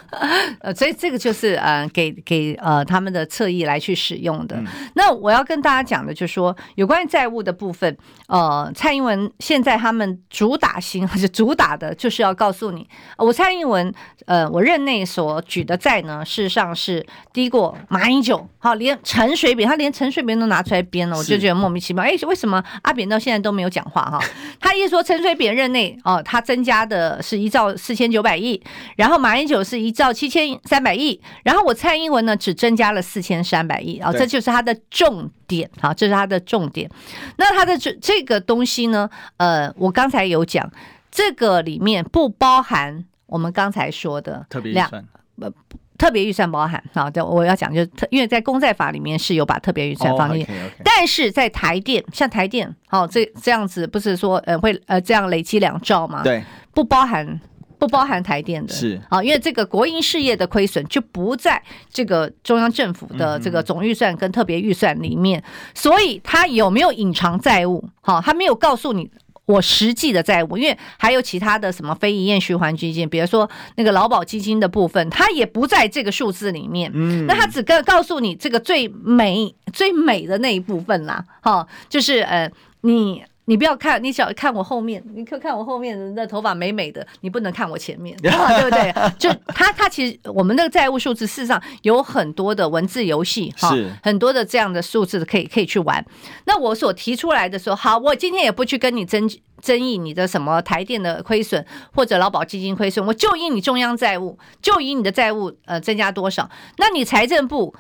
[0.60, 4.56] 呃，所以这个就是呃，给给呃他们的侧翼来去使用的。
[4.56, 7.94] 嗯、那我要跟大家讲的，就是说有关于债务的部分，
[8.28, 13.92] 呃，蔡英文现在他们主打型还是主打的，就是要告诉你，我蔡英文
[14.24, 22.02] 呃，我任内所举的债呢，事实上是低过马英九，好，连陈水扁，他连陈水扁都拿出来编了，我就觉得莫名其妙。
[22.02, 24.18] 哎，为什么阿扁到现在都没有讲话哈？
[24.58, 25.49] 他一说陈水扁。
[25.54, 28.60] 任内哦，他增加的是一兆四千九百亿，
[28.96, 36.90] 然后马英九是一兆七千三百亿，然后我蔡英文呢只增加了四千三百亿啊，这就是他的重点啊，这是他的重点。
[37.36, 40.70] 那他的这这个东西呢，呃，我刚才有讲，
[41.10, 45.04] 这个里面不包含我们刚才说的特别预算，
[45.40, 45.52] 呃。
[46.00, 50.46] 特别预算包含好的，我要讲就是特，因为在公债法里面是有把特别预算放进，
[50.82, 56.22] 但是在台电，像台电，好这这样子不是说呃会呃这样累积两兆吗？
[56.24, 57.38] 对，不包含
[57.78, 67.84] 不包含台电的，是啊，因为这个国营事业的亏损就不在这个中央政府的这个总预算跟特别预算里面，所以它有没有隐藏债务？
[68.00, 69.10] 好，他没有告诉你。
[69.50, 76.90] 我实际的债务，因为还有其他的什么非营业循环基金，比如说那个劳保基金的部分，它也不在这个数字里面。
[76.94, 82.50] 嗯，那它只告告诉你这个最美最美的那一部分啦，哈，就是呃
[82.82, 83.22] 你。
[83.50, 88.94] 你不要看，你只要看我后面，你可看我后面的头发美美的，你不能看我前面， 对不对？
[89.18, 96.04] 就他他其实我们那个债务数字，事实上有很多的文字游戏哈，很多的这样的数字可以可以去玩。
[96.44, 99.28] 那我所提出来的说，好，我今天也不去跟你争
[99.60, 107.74] 争议你的什么台电的亏损或者劳保基金亏损，我就以你中央债务，就以你的债务呃增加多少，那你财政部。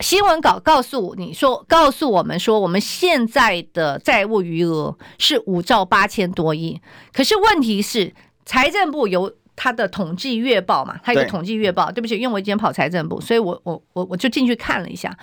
[0.00, 6.80] 新闻稿告诉你说，告诉我们说，我们现在的债务余额是五兆八千多亿。
[7.12, 8.12] 可是问题是，
[8.44, 11.00] 财政部有它的统计月报嘛？
[11.02, 11.86] 它有个统计月报。
[11.86, 15.16] 对，对不起，因为我今天跑财政部，所以我我我我就进去看了一下。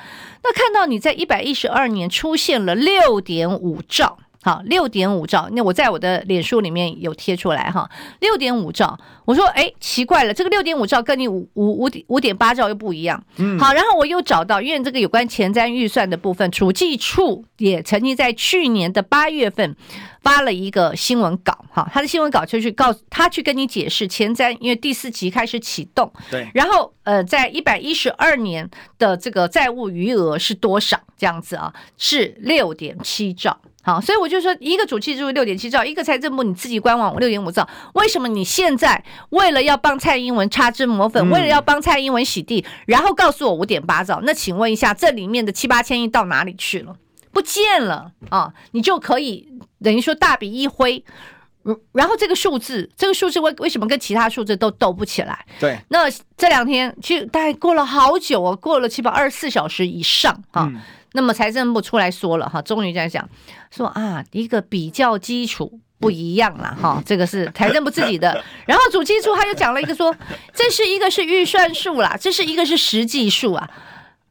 [0.43, 4.17] 那看到你在一百一十二年出现了六点五兆。
[4.43, 13.23] 好，六点五兆，那我在我的脸书里面有贴出来哈，六点五兆，我说哎，奇怪了，这个六点五兆跟你五五五点五点八兆又不一样。
[13.38, 19.75] 嗯，好，然后我又找到，因为这个有关前瞻预算的部分，主计处也曾经在去年的八月份
[20.21, 26.93] 发了一个新闻稿，哈，他的新闻稿就去告诉他去跟你解释前瞻，因为第四期开始启动，对，然后。
[27.03, 30.97] 呃，在一百一十二年的这个债务余额是多少？
[31.17, 33.60] 这样子啊，是六点七兆。
[33.86, 44.22] 好，所以我就说，一个主气就是六点七兆，一个财政部你自己官网六点五兆，为什么你现在为了要帮蔡英文擦脂抹粉，为了要帮蔡英文洗地，然后告诉我五点八兆？
[44.24, 46.96] 那请问一下，这里面的七八千亿到哪里去了？
[47.34, 48.54] 不见了啊！
[48.72, 49.50] 你就可以
[49.84, 51.04] 等于说大笔一挥，
[51.92, 55.46] 然后这个数字，这个数字为为什么跟其他数字都斗不起来？
[55.60, 60.71] 对，那这两天其实大概过了好久哦，过了七百二十四小时以上啊。
[60.73, 60.79] 嗯
[61.13, 63.27] 那么财政部出来说了哈，终于在讲
[63.71, 68.43] 说啊，一个比较基础不一样了哈，这个是财政部自己的。
[68.67, 70.15] 然后主计处他又讲了一个说，
[70.53, 73.69] 这是一个是预算数啦，这是一个是实际数啊，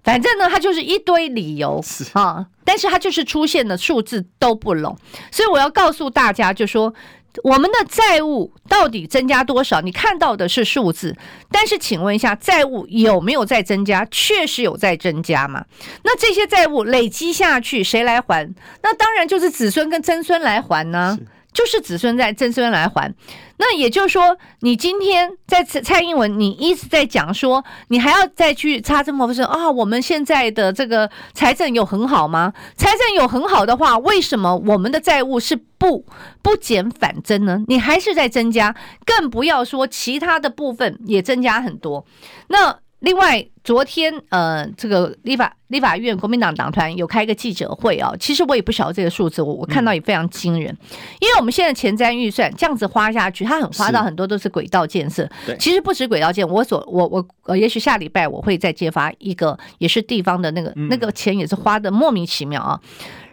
[0.04, 4.96] 反正呢，他就是一堆理由啊，但是他就是出现的数字都不拢，
[5.30, 6.94] 所以我要告诉大家，就说。
[7.42, 9.80] 我们的债务到底增加多少？
[9.80, 11.16] 你看到的是数字，
[11.50, 14.06] 但是请问一下，债务有没有在增加？
[14.10, 15.64] 确实有在增加嘛？
[16.04, 18.54] 那这些债务累积下去，谁来还？
[18.82, 21.18] 那当然就是子孙跟曾孙来还呢。
[21.52, 23.14] 就是子孙在曾孙来还，
[23.58, 29.70] 那也就是说，你今天在蔡英文，你一直在讲说，你还要再去擦这么不是啊？
[29.70, 32.52] 我们现在的这个财政有很好吗？
[32.76, 36.04] 财政有很好的话，为什么我们的债务是不
[36.40, 37.62] 不减反增呢？
[37.68, 38.74] 你还是在增加，
[39.04, 42.06] 更不要说其他的部分也增加很多。
[42.48, 42.81] 那。
[43.02, 50.76] 另外，昨天呃，这个立法立法院国民党党团有开一个记者会啊，其实我也不晓得这个数字，我我看到也非常惊人，
[51.20, 55.28] 因为我们现在前瞻预算这样子花下去，它很花到很多都是轨道建设，
[55.58, 62.80] 其实不止轨道建，我所我我呃，也许下礼拜我会再揭发一个，也是地方的那个那个钱也是花的莫名其妙啊，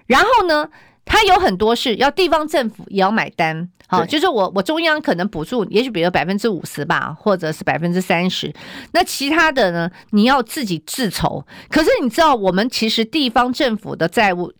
[0.08, 0.68] 然后呢。
[1.12, 8.54] 它有很多是要地方政府也要买单，好，就是我我中央可能补助，也许比如百分之五十吧，或者是百分之三十，
[8.92, 11.44] 那其他的呢，你要自己自筹。
[11.70, 14.54] 可是你知道，我们其实地方政府的债务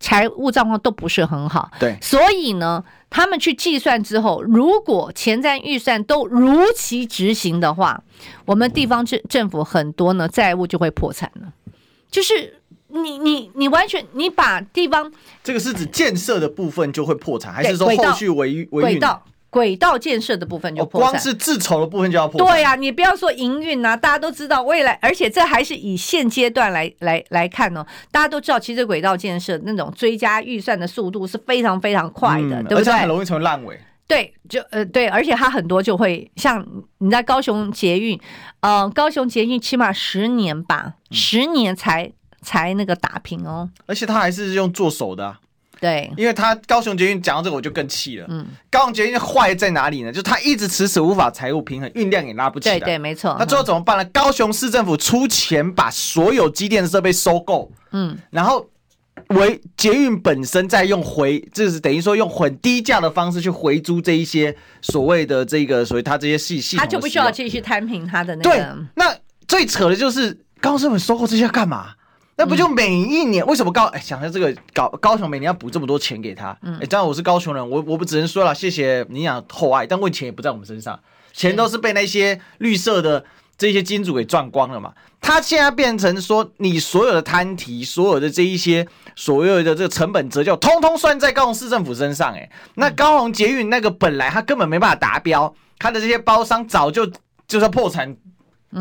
[0.00, 8.02] 财务状况都不是很好，对，所以呢，他们去计算之后，如果前瞻预算都如期执行的话，
[8.46, 11.52] 我们地方政政府很多呢债务就会破产了，
[12.10, 12.58] 就是。
[12.92, 15.10] 你你你完全你把地方
[15.42, 21.10] 这个是指建设的部分就会破产，还是说后续维维轨道轨道建设的部分就破产？
[21.10, 22.46] 光是自筹的部分就要破产？
[22.46, 27.84] 对呀，你不要说营运啊，大家都知道未来，而且这还是以现阶段来来来看哦。
[28.10, 32.92] 大家都知道，其实轨道建设那种追加预算的速度是非常非常快的，对不对？
[32.92, 33.78] 很容易成为烂尾。
[34.06, 36.66] 对，就呃对，而且它很多就会像
[36.98, 38.18] 你在高雄捷运，
[38.60, 42.12] 呃，高雄捷运起码十年吧，十年才。
[42.42, 45.40] 才那个打平哦，而且他还是用做手的，啊，
[45.80, 50.12] 对，因为他高雄捷运讲到这个我就更气了，嗯，高雄捷运坏在哪里呢？
[50.12, 53.36] 就他一直迟迟无法财务平衡，运量也拉不起来，对对，没错。
[53.38, 54.04] 那最后怎么办呢？
[54.04, 58.68] 嗯、高雄市政府出钱把所有机电设备收购，嗯，然后
[59.28, 68.50] 为捷运本身在用回，就是等于说用很低价的方式去回租这一些所谓的这个所谓他这些系系统，他就不需要继续摊平他的那个。
[68.50, 68.64] 对，
[68.94, 69.14] 那
[69.46, 71.92] 最扯的就是高雄市政府收购这些要干嘛？
[72.34, 73.46] 那不就每一年？
[73.46, 73.84] 为什么高？
[73.86, 76.56] 哎，想下这个高高雄每年要补这么多钱给他？
[76.62, 80.98] 嗯，哎，当然我是高雄人，我我不只能说了，谢谢你俩厚爱，但问钱也不在我们身上，
[81.32, 83.24] 钱都是被那些绿色的
[83.58, 84.92] 这些金主给赚光了嘛。
[85.20, 92.32] 他现在变成说，你所有的摊提，所有的这一些所有的这个成本折旧，通通算在高雄市政府身上。
[92.32, 97.06] 哎，那高雄捷运那个本来他根本没办法达标，他的这些包商早就
[97.46, 98.16] 就是破产。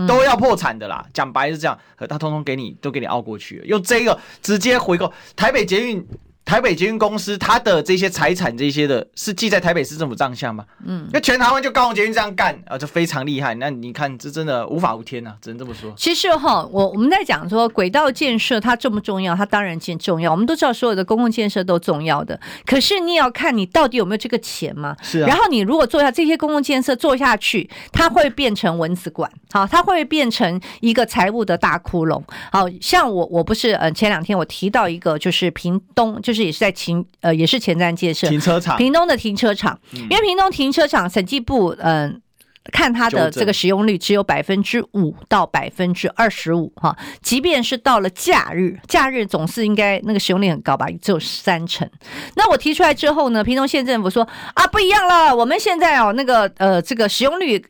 [0.08, 6.08] 都要破产的啦，讲白是这样，他通通给你都给你熬过去，用这个直接回购台北捷运。
[6.44, 10.66] 台北捷运公司，它的这些财产，这些的是记在台北市政府账下吗？
[10.86, 13.56] 嗯，那全台湾就高雄捷运这样干啊，就非常厉害。
[13.56, 15.94] 那你看，这真的无法无天呐、啊，只能这么说。
[15.96, 19.34] 其实哈，我我们在讲说轨道建设它重不重要？
[19.34, 20.30] 它当然建重要。
[20.32, 24.98] 我们都知道所有的公共建设都重要的，可是你也要看你到底有没有这个钱嘛。
[25.02, 25.28] 是啊。
[25.28, 32.22] 然后你如果做下这些公共建设做下去，它会变成蚊子馆，好，它会变成一个财务的大窟窿。
[32.52, 36.31] 好像我我不是呃前两天我提到一个就是屏东就。
[36.32, 42.22] 就是也是在前呃，也是前瞻建设停车场，屏东的停车场，嗯、因为屏东停车场审计部嗯、呃，
[42.72, 51.86] 看它的这个使用率只有百分之五到百分之二十五哈，即便是到了假日，假日总是应该那个使用率很高吧，只有三成。
[52.36, 57.62] 那我提出来之后呢，屏东县政府说啊，不一样了，我们现在哦那个呃这个使用率。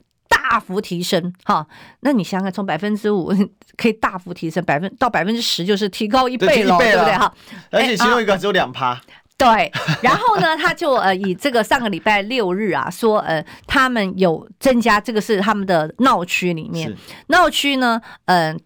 [0.52, 1.66] 大幅提升，哈，
[2.02, 3.32] 那你想想看，从百分之五
[3.78, 7.16] 可以大幅提升百分到百分之十，就是提高一倍了，对不对？
[7.16, 7.34] 哈，
[7.70, 9.00] 而且其中一个只有两趴。
[9.38, 9.72] 对，
[10.02, 16.94] 然后呢， 他就呃以这个上个礼拜六日啊说呃他们有增加，这个是他们的闹区里面。
[17.28, 18.60] 闹区呢，嗯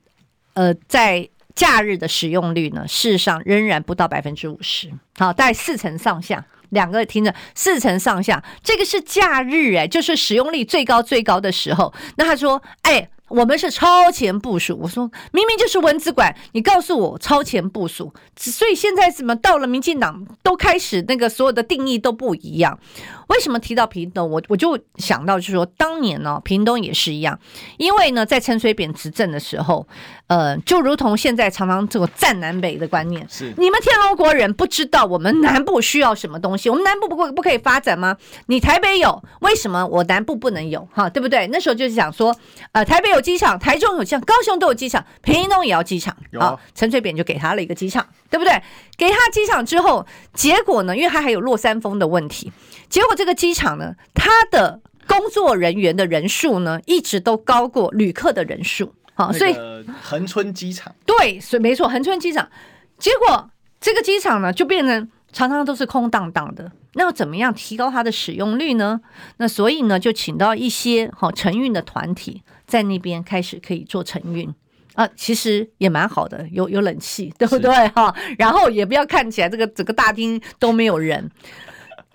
[0.56, 6.44] 呃，呃在假日的使用率呢，事实上仍然不到百分之五十，好，大概四成上下。
[6.76, 11.92] 两个听着，四成上下，这个是假日哎，就是使用率最高最高的时候。
[12.18, 13.10] 那他说，哎。
[13.28, 22.80] 我们是超前部署，我说明明就是蚊子馆，你告诉我超前部署，所以现在怎么到了民进党都开始那个所有的定义都不一样？
[23.28, 27.38] 为什么提到屏东，我我就想到就是说当年呢，屏东也是一样，
[27.78, 29.86] 因为呢在陈水扁执政的时候，
[30.28, 38.16] 呃，就如同现在常常这个占南北的观念，是你们天龙国人不知道我们南部需要什么东西，我们南部不不可以发展吗？
[38.46, 40.88] 你台北有，为什么我南部不能有？
[40.94, 41.48] 哈，对不对？
[41.48, 42.34] 那时候就是想说，
[42.72, 43.26] 呃，台北有。
[43.26, 46.16] 机场，台中有机场，高雄都有机场，屏东也要机场。
[46.40, 48.62] 好，陈水扁就给他了一个机场，对不对？
[48.98, 50.96] 给他机场之后，结果呢？
[50.96, 52.54] 因为他还有落山风的问题，
[52.96, 58.96] 结果这个机场呢，它的工作人员的人数呢，一直都高过旅客的人数。
[59.16, 59.54] 好，所以
[60.02, 62.50] 恒春机场对，所以没错，恒春机场，
[62.98, 63.50] 结果
[63.82, 66.72] 这个机场呢，就变成常常都是空荡荡的。
[66.94, 69.02] 那要怎么样提高它的使用率呢？
[69.36, 72.44] 那所以呢，就请到一些好承运的团体。
[72.66, 74.50] 在那边开始可以做承运
[74.94, 78.16] 啊，其实也蛮好的，有有冷气，对不对哈？
[78.38, 81.30] 然后也不要看起来这个整个大厅都没有人，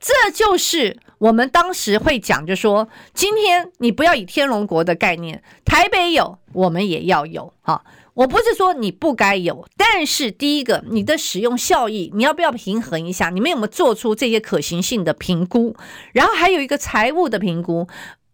[0.01, 7.85] 这就是我们当时会讲，就说今天你不要以天龙国的概念，台北有，我们也要有哈。
[8.15, 13.31] 我不是说你不该有，但是第一个，你的使用效益，你要不要平衡一下？
[13.31, 15.77] 你们有没有做出这些可行性的评估？
[16.13, 17.87] 然后还有一个财务的评估。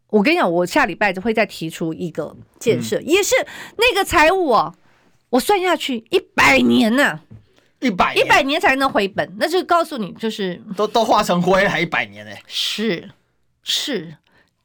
[0.08, 3.34] 我跟你讲，我下礼拜就会再提出一个建设，也是
[3.76, 4.74] 那个财务哦，
[5.30, 7.20] 我算下去一百年呢、
[7.80, 12.32] 一百一百年才能回本，那就告诉你，就是都都化成灰还一百年呢？
[12.46, 13.10] 是
[13.62, 14.16] 是，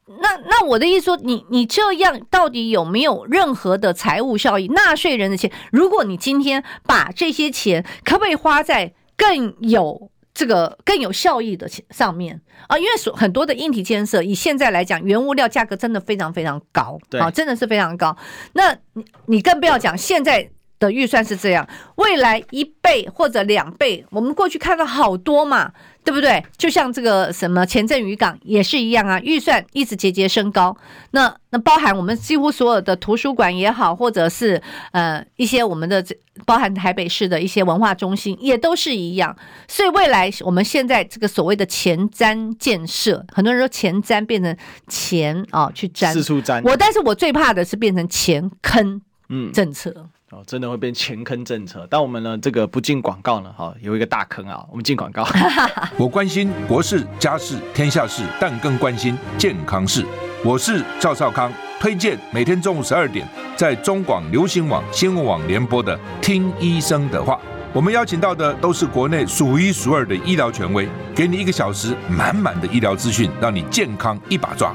[0.06, 4.68] 那那我的意思说，你你这样到底有没有任何的财务效益？
[4.68, 10.10] 纳税人的钱，如果你今天把这些钱，可不可以花在更有？
[10.34, 18.16] 这个更有效益的上面啊，因为所很多的硬体建设，以现在来讲，原物料价格真的非常非常高，对啊，真的是非常高。
[18.54, 20.50] 那你你更不要讲现在
[20.86, 21.66] 的预算是这样，
[21.96, 25.72] 未来一倍或者两倍，我们过去看到好多嘛。
[26.04, 26.44] 对不对？
[26.56, 30.76] 就像这个什么前镇渔港也是一样啊，预算一直节节升高。
[31.12, 34.60] 那那包含我们几乎所有的图书馆也好，或者是
[34.90, 36.04] 呃一些我们的
[36.44, 39.36] 包含台北市的一些文化中心也都是一样。
[39.68, 44.56] 所以未来我们现在这个所谓的前瞻建设，很多人说前瞻变成
[44.88, 46.60] 钱啊、哦、去瞻四处瞻。
[46.64, 49.94] 我但是我最怕的是变成钱坑嗯政策。
[49.96, 55.26] 嗯哦，真的会变前坑政策，但我们呢，这个不进广告呢，哈，有一个大坑啊，我们进广告。
[55.98, 60.06] 我关心国事、家事、天下事，但更关心健康事。
[60.42, 67.34] 我是赵少康，推荐每天中午十二点在中广流行网、新闻网联播的《听医生的话》。
[67.74, 74.74] 我们邀请到的都是国内数一数二的医疗权威，给你一个小时满满的医疗资讯，让你健康一把抓。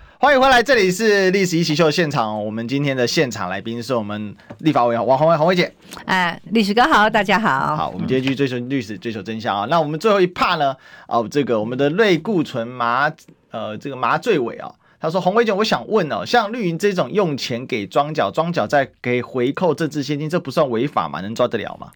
[0.21, 2.45] 欢迎回来，这里是历史一起秀现场。
[2.45, 5.73] 我们今天的现场来宾是我们立法委员王宏伟，宏伟姐。
[6.05, 7.75] 哎，历史哥好，大家好。
[7.75, 9.65] 好，我们今天继续追求历史，追求真相啊。
[9.67, 10.75] 那我们最后一 part 呢？
[11.07, 13.11] 哦，这个我们的类固醇麻，
[13.49, 14.71] 呃，这个麻醉尾啊。
[14.99, 21.21] 他说：“鸿薇姐，我想问哦，像绿营这种用钱给庄脚，庄脚再给回扣政治现金，这不算违法吗？
[21.21, 21.87] 能抓得了吗？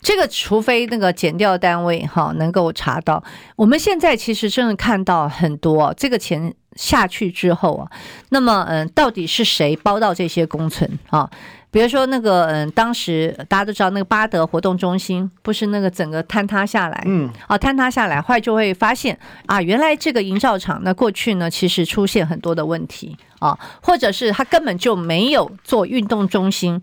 [0.00, 3.24] 这个除非那个检调单位哈能够查到。
[3.56, 7.90] 我们现在其实真的看到很多这个钱下去之后啊，
[8.30, 11.28] 那么嗯，到底是谁包到这些工程啊？”
[11.72, 26.80] 比如说那个嗯，当时大家都知道那个巴德活动中心不是那个整个坍塌下来，嗯，啊坍塌下来，后来就会发现啊，原来这个营造厂那过去呢其实出现很多的问题啊，或者是他根本就没有做运动中心，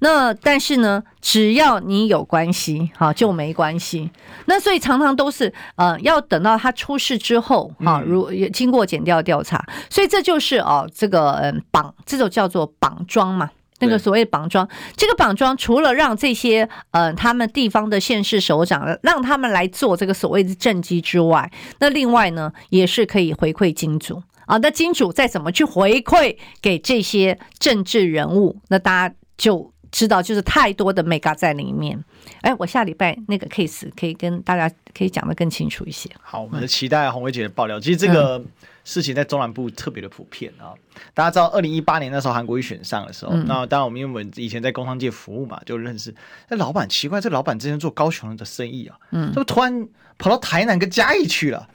[0.00, 4.10] 那但是呢，只要你有关系，哈就没关系，
[4.44, 13.48] 那所以常常都是呃要等到他出事之后啊，如经过检调调查，所以这就是哦这个嗯绑这种叫做绑桩嘛。
[13.78, 21.50] 那个所谓绑桩，这个绑桩除了让这些呃他们地方的县市首长让他们来做这个所谓的政绩之外，
[21.80, 32.02] 那另外呢也是可以回馈金主啊，那金主再怎么去回馈给这些政治人物，那大家就知道，就是太多的 mega 在里面。
[32.40, 36.10] 哎，我下礼拜那个 case 可以跟大家可以讲的更清楚一些。
[36.22, 37.78] 好，我们期待红薇姐的爆料。
[37.78, 38.42] 其实这个
[38.84, 40.74] 事情在中南部特别的普遍啊。
[41.14, 46.14] 大家知道，二零一八年那时候韩国瑜选上的时候，那当然我们因为我们以前在工商界服务嘛，就认识。
[46.48, 49.88] 那老板奇怪，这老板之前做高雄人的生意啊，嗯，怎么突然
[50.18, 51.68] 跑到台南跟嘉义去了。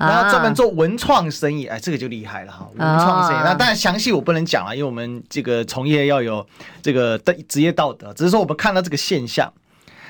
[0.00, 2.66] 然后专门做文创生意，哎，这个就厉害了哈！
[2.74, 6.46] 文创生意，那当然详细我不能讲了，因为我们这个从业要有
[6.80, 8.10] 这个的职业道德。
[8.14, 9.52] 只是说我们看到这个现象。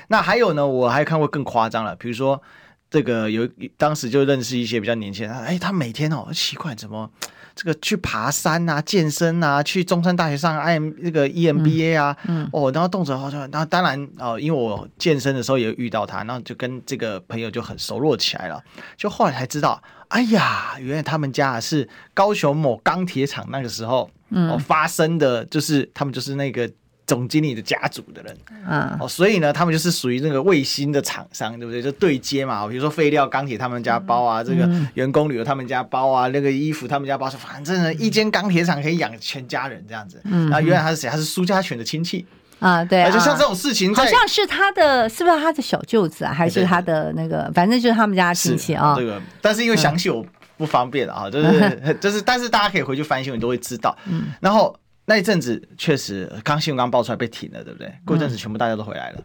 [0.07, 2.41] 那还有呢，我还看过更夸张了，比如说
[2.89, 7.09] 这个有当时就认识一些比较年轻人，哎，他每天哦奇怪怎么。
[7.55, 18.61] 这个去爬山啊，健身啊，去中山大学上 I M 那个 E M B A 啊，嗯，嗯哦，然后动辄好像，然后当然哦，因为我健身的时候也遇到他，然后就跟这个朋友就很熟络起来了，
[18.97, 26.69] 就后来才知道，哎呀，原来他们家是高雄某钢铁厂那个时候哦发生的，就是他们就是那个。
[27.11, 31.81] 总经理的家族的人，嗯，哦，所以呢，他们就是属于那个卫星的厂商，对不对？
[31.81, 40.21] 就对接嘛，比如说废料、钢铁他们家包啊，这个员工旅游他们家包啊，那个衣服他们家包，反正呢，一间钢铁厂可以养全家人这样子。
[40.23, 41.09] 嗯，然后原来他是谁？
[41.09, 42.25] 他是苏家全的亲戚
[42.59, 46.31] 啊，对，就像这种事情，好像是他的，是不是他的小舅子啊？
[46.31, 47.51] 还是他的那个？
[47.53, 48.95] 反正就是他们家亲戚啊。
[48.97, 53.93] 这个，但是因为详细我不方便啊，就是 就是，但是大家可以回去翻新闻，你都会知道。
[54.07, 54.73] 嗯，然后。
[55.05, 57.93] 那一阵子确实，刚新闻刚爆出来被停了，对不对？
[58.05, 59.21] 过一阵子全部大家都回来了。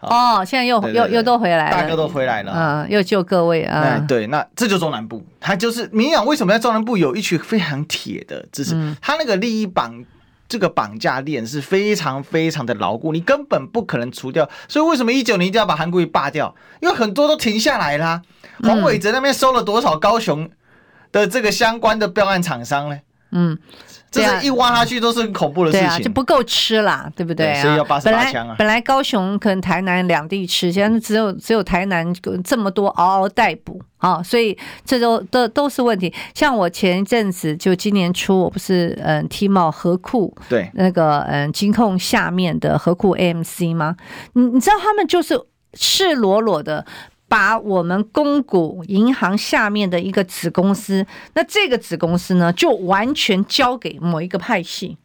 [0.00, 4.04] 哦，现在又又又都回来了，大哥都回来了，嗯，又救各位啊。
[4.08, 8.74] 对，那这就中南部，他就是民进党为什么在中南部有一群非常铁的支持？
[9.00, 10.04] 他那个利益绑
[10.48, 14.50] 这个绑架链是非常非常的牢固，你根本不可能除掉。
[14.66, 16.52] 所以为什么一九年一定要把韩国瑜罢掉？
[16.80, 18.20] 因为很多都停下来啦。
[18.64, 20.50] 黄伟哲那边收了多少高雄
[21.12, 22.98] 的这个相关的标案厂商呢？
[23.30, 23.56] 嗯。
[24.12, 27.62] 这是一挖下去都是很恐怖的事情，对啊，就不够吃啦，对不对啊？
[27.62, 28.54] 所以要八十八枪啊。
[28.58, 32.06] 本来本来高雄可能台南两地吃，现在只有只有台南
[32.44, 36.12] 这么多嗷嗷待哺啊，所以这都都都是问题。
[36.34, 43.96] 像我前一阵子就今年初，我不是嗯踢爆合库对那个嗯金控下面的河库 AMC 吗？
[44.34, 45.40] 你你知道他们就是
[45.72, 46.84] 赤裸裸的。
[47.32, 54.98] 把我们公股银行下面的一个子公司，那这个子公司呢，就完全交给某一个派系。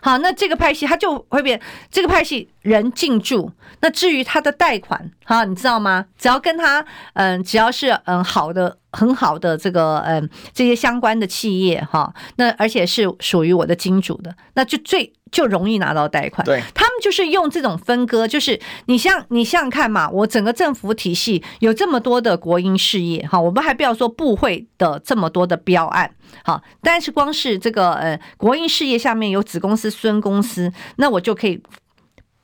[0.00, 1.60] 好，那这个派系它就会变，
[1.90, 3.52] 这个派系人进驻。
[3.82, 6.06] 那至于他的贷款，哈，你知道吗？
[6.16, 6.82] 只要跟他，
[7.12, 15.12] 嗯，只要是嗯好的、很好的这个嗯这些相关的企业，哈，那而且是属于我的金主的，那就最。
[15.34, 26.08] 就容易拿到贷款，对，他们就是用这种分割，就是你像你想想看嘛，我整个政府体系有这么多的国营事业，哈，我们还不要说部会的这么多的标案，
[26.44, 31.60] 好，但是光是这个呃国营事业下面有子公司、孙公司，那我就可以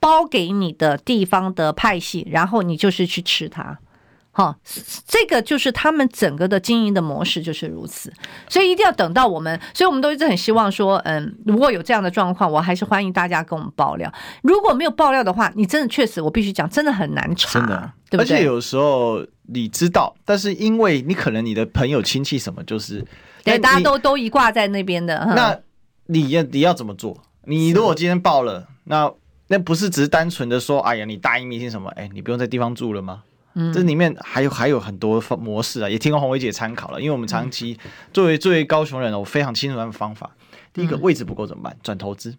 [0.01, 3.79] 包给你的地方的派系，然后你就是去吃它。
[4.33, 4.55] 好，
[5.07, 8.13] 这个就是他们整个的经营的模式就是如此，
[8.49, 14.11] 所以一定要等到我们，所以我们都一直很希望说，嗯，如果有这样的状况，我还是欢迎大家跟我们爆料。
[14.43, 18.37] 如果没有爆料的话，你真的确实，我必须讲，真的很难查，真的，对不对？
[18.37, 23.05] 而且有时候你知道，但是因为你可能你的朋友亲戚什么，就是
[23.43, 25.59] 对，大家都都一挂在那边的，那
[26.07, 27.21] 你要你要怎么做？
[27.47, 29.13] 你如果今天爆了，那
[29.49, 31.91] 那不是只是单纯的说，哎呀，你大义灭亲什么？
[31.97, 33.25] 哎，你不用在地方住了吗？
[33.55, 37.01] 嗯，这里面还有还有很多模式啊，也听过红薇姐参考了。
[37.01, 37.79] 因为我们长期
[38.13, 40.31] 作为作为高雄人，我非常清楚他们方法。
[40.73, 41.77] 第一个位置不够怎么办？
[41.83, 42.37] 转投资。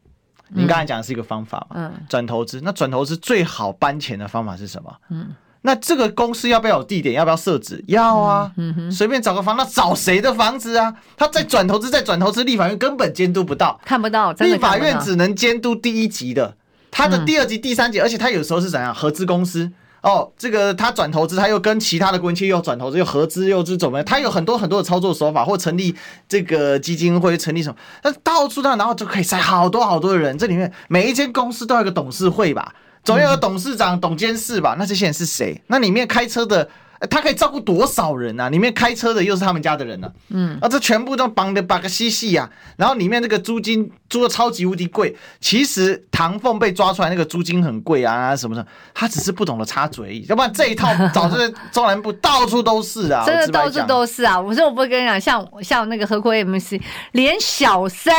[0.53, 1.76] 您刚才讲的是一个方法嘛？
[1.76, 2.62] 嗯，转投资。
[2.64, 4.93] 那转投资最好搬钱的方法是什么？
[5.09, 7.16] 嗯，那这个公司要不要有地点？
[7.16, 7.84] 要不要设置？
[7.88, 8.51] 要啊。
[8.57, 10.93] 嗯哼，随便找个房，那找谁的房子啊？
[11.18, 14.32] 他再转投资，再转投资，立法院根本监督不到，看不到。
[14.34, 16.55] 立法院只能监督第一级的，
[16.89, 18.93] 他的第二级、第三级，而且他有时候是怎样？
[18.95, 19.72] 合资公司。
[20.02, 24.04] 哦，这个他转投资，他又跟其他的国企又转投资，又合资，又是怎么？
[24.04, 25.95] 他有很多很多的操作手法，或成立
[26.28, 27.76] 这个基金会，成立什么？
[28.04, 30.38] 那到处他，然后就可以塞好多好多的人。
[30.38, 32.74] 这里面每一间公司都有个董事会吧，
[33.04, 34.76] 总有个董事长、董监事吧？
[34.80, 35.62] 那这些人是谁？
[35.68, 36.68] 那里面开车的。
[37.10, 38.49] 他可以照顾多少人啊？
[38.49, 40.14] 里面开车的又是他们家的人呢、啊？
[40.30, 42.49] 嗯，啊，这全部都绑的把个细细呀。
[42.78, 45.16] 然后里面那个租金租的超级无敌贵。
[45.39, 50.26] 其实唐凤被抓出来那个租金很贵啊，什么什么，他只是不懂得插嘴而已。
[50.30, 54.39] 要不然这一套早就在中南部到处都是啊，真的到处都是啊。
[54.39, 56.80] 我说我不会跟你讲，像像那个合库 AMC，
[57.14, 58.14] 连小三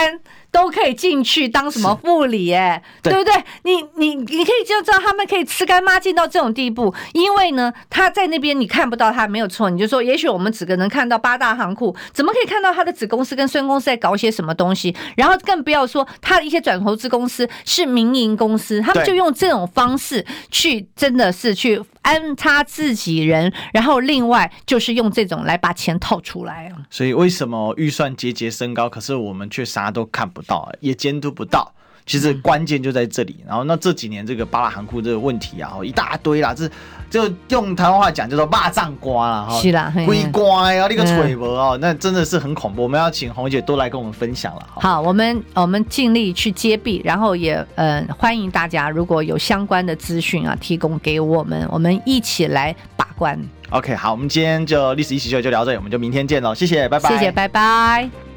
[0.53, 3.33] 都可以进去当什么副理，哎，对不对？
[3.63, 14.95] 你你你可以就知道他们可以吃干抹净到这种地步，因为呢，他在那边你看不到他没有错，你就说，也许我们只可能看到八大行库，怎么可以看到他的子公司跟孙公司在搞些什么东西？
[15.17, 26.87] 然后更不要说他的一些转投资公司是民营公司，他们就用这种方式去，真的是去安插自己人，然后另外就是用这种来把钱套出来啊。
[26.91, 31.73] 所以为什么预算节节升高，可是我们却啥都看不到，也监督不到？
[32.07, 33.43] 其实关键就在这里。
[33.47, 36.69] 然后那这几年这个八大行库这个问题啊，一大堆啦，这
[37.09, 42.83] 就用台湾话讲叫做蚂蚱瓜啦，哈， 是啦，龟瓜呀，那个锤模哦，那真的是很恐怖。
[42.83, 44.67] 我们要请红姐多来跟我们分享了。
[44.75, 53.39] 好，我们我们尽力去揭弊，然后也呃欢迎大家如果有相关的资讯啊，提供给我们，我们一起来把关。
[53.71, 58.32] OK，好，我们今天就历史一起秀就聊这里，我们就明天见喽，谢谢，拜拜，谢谢，拜拜。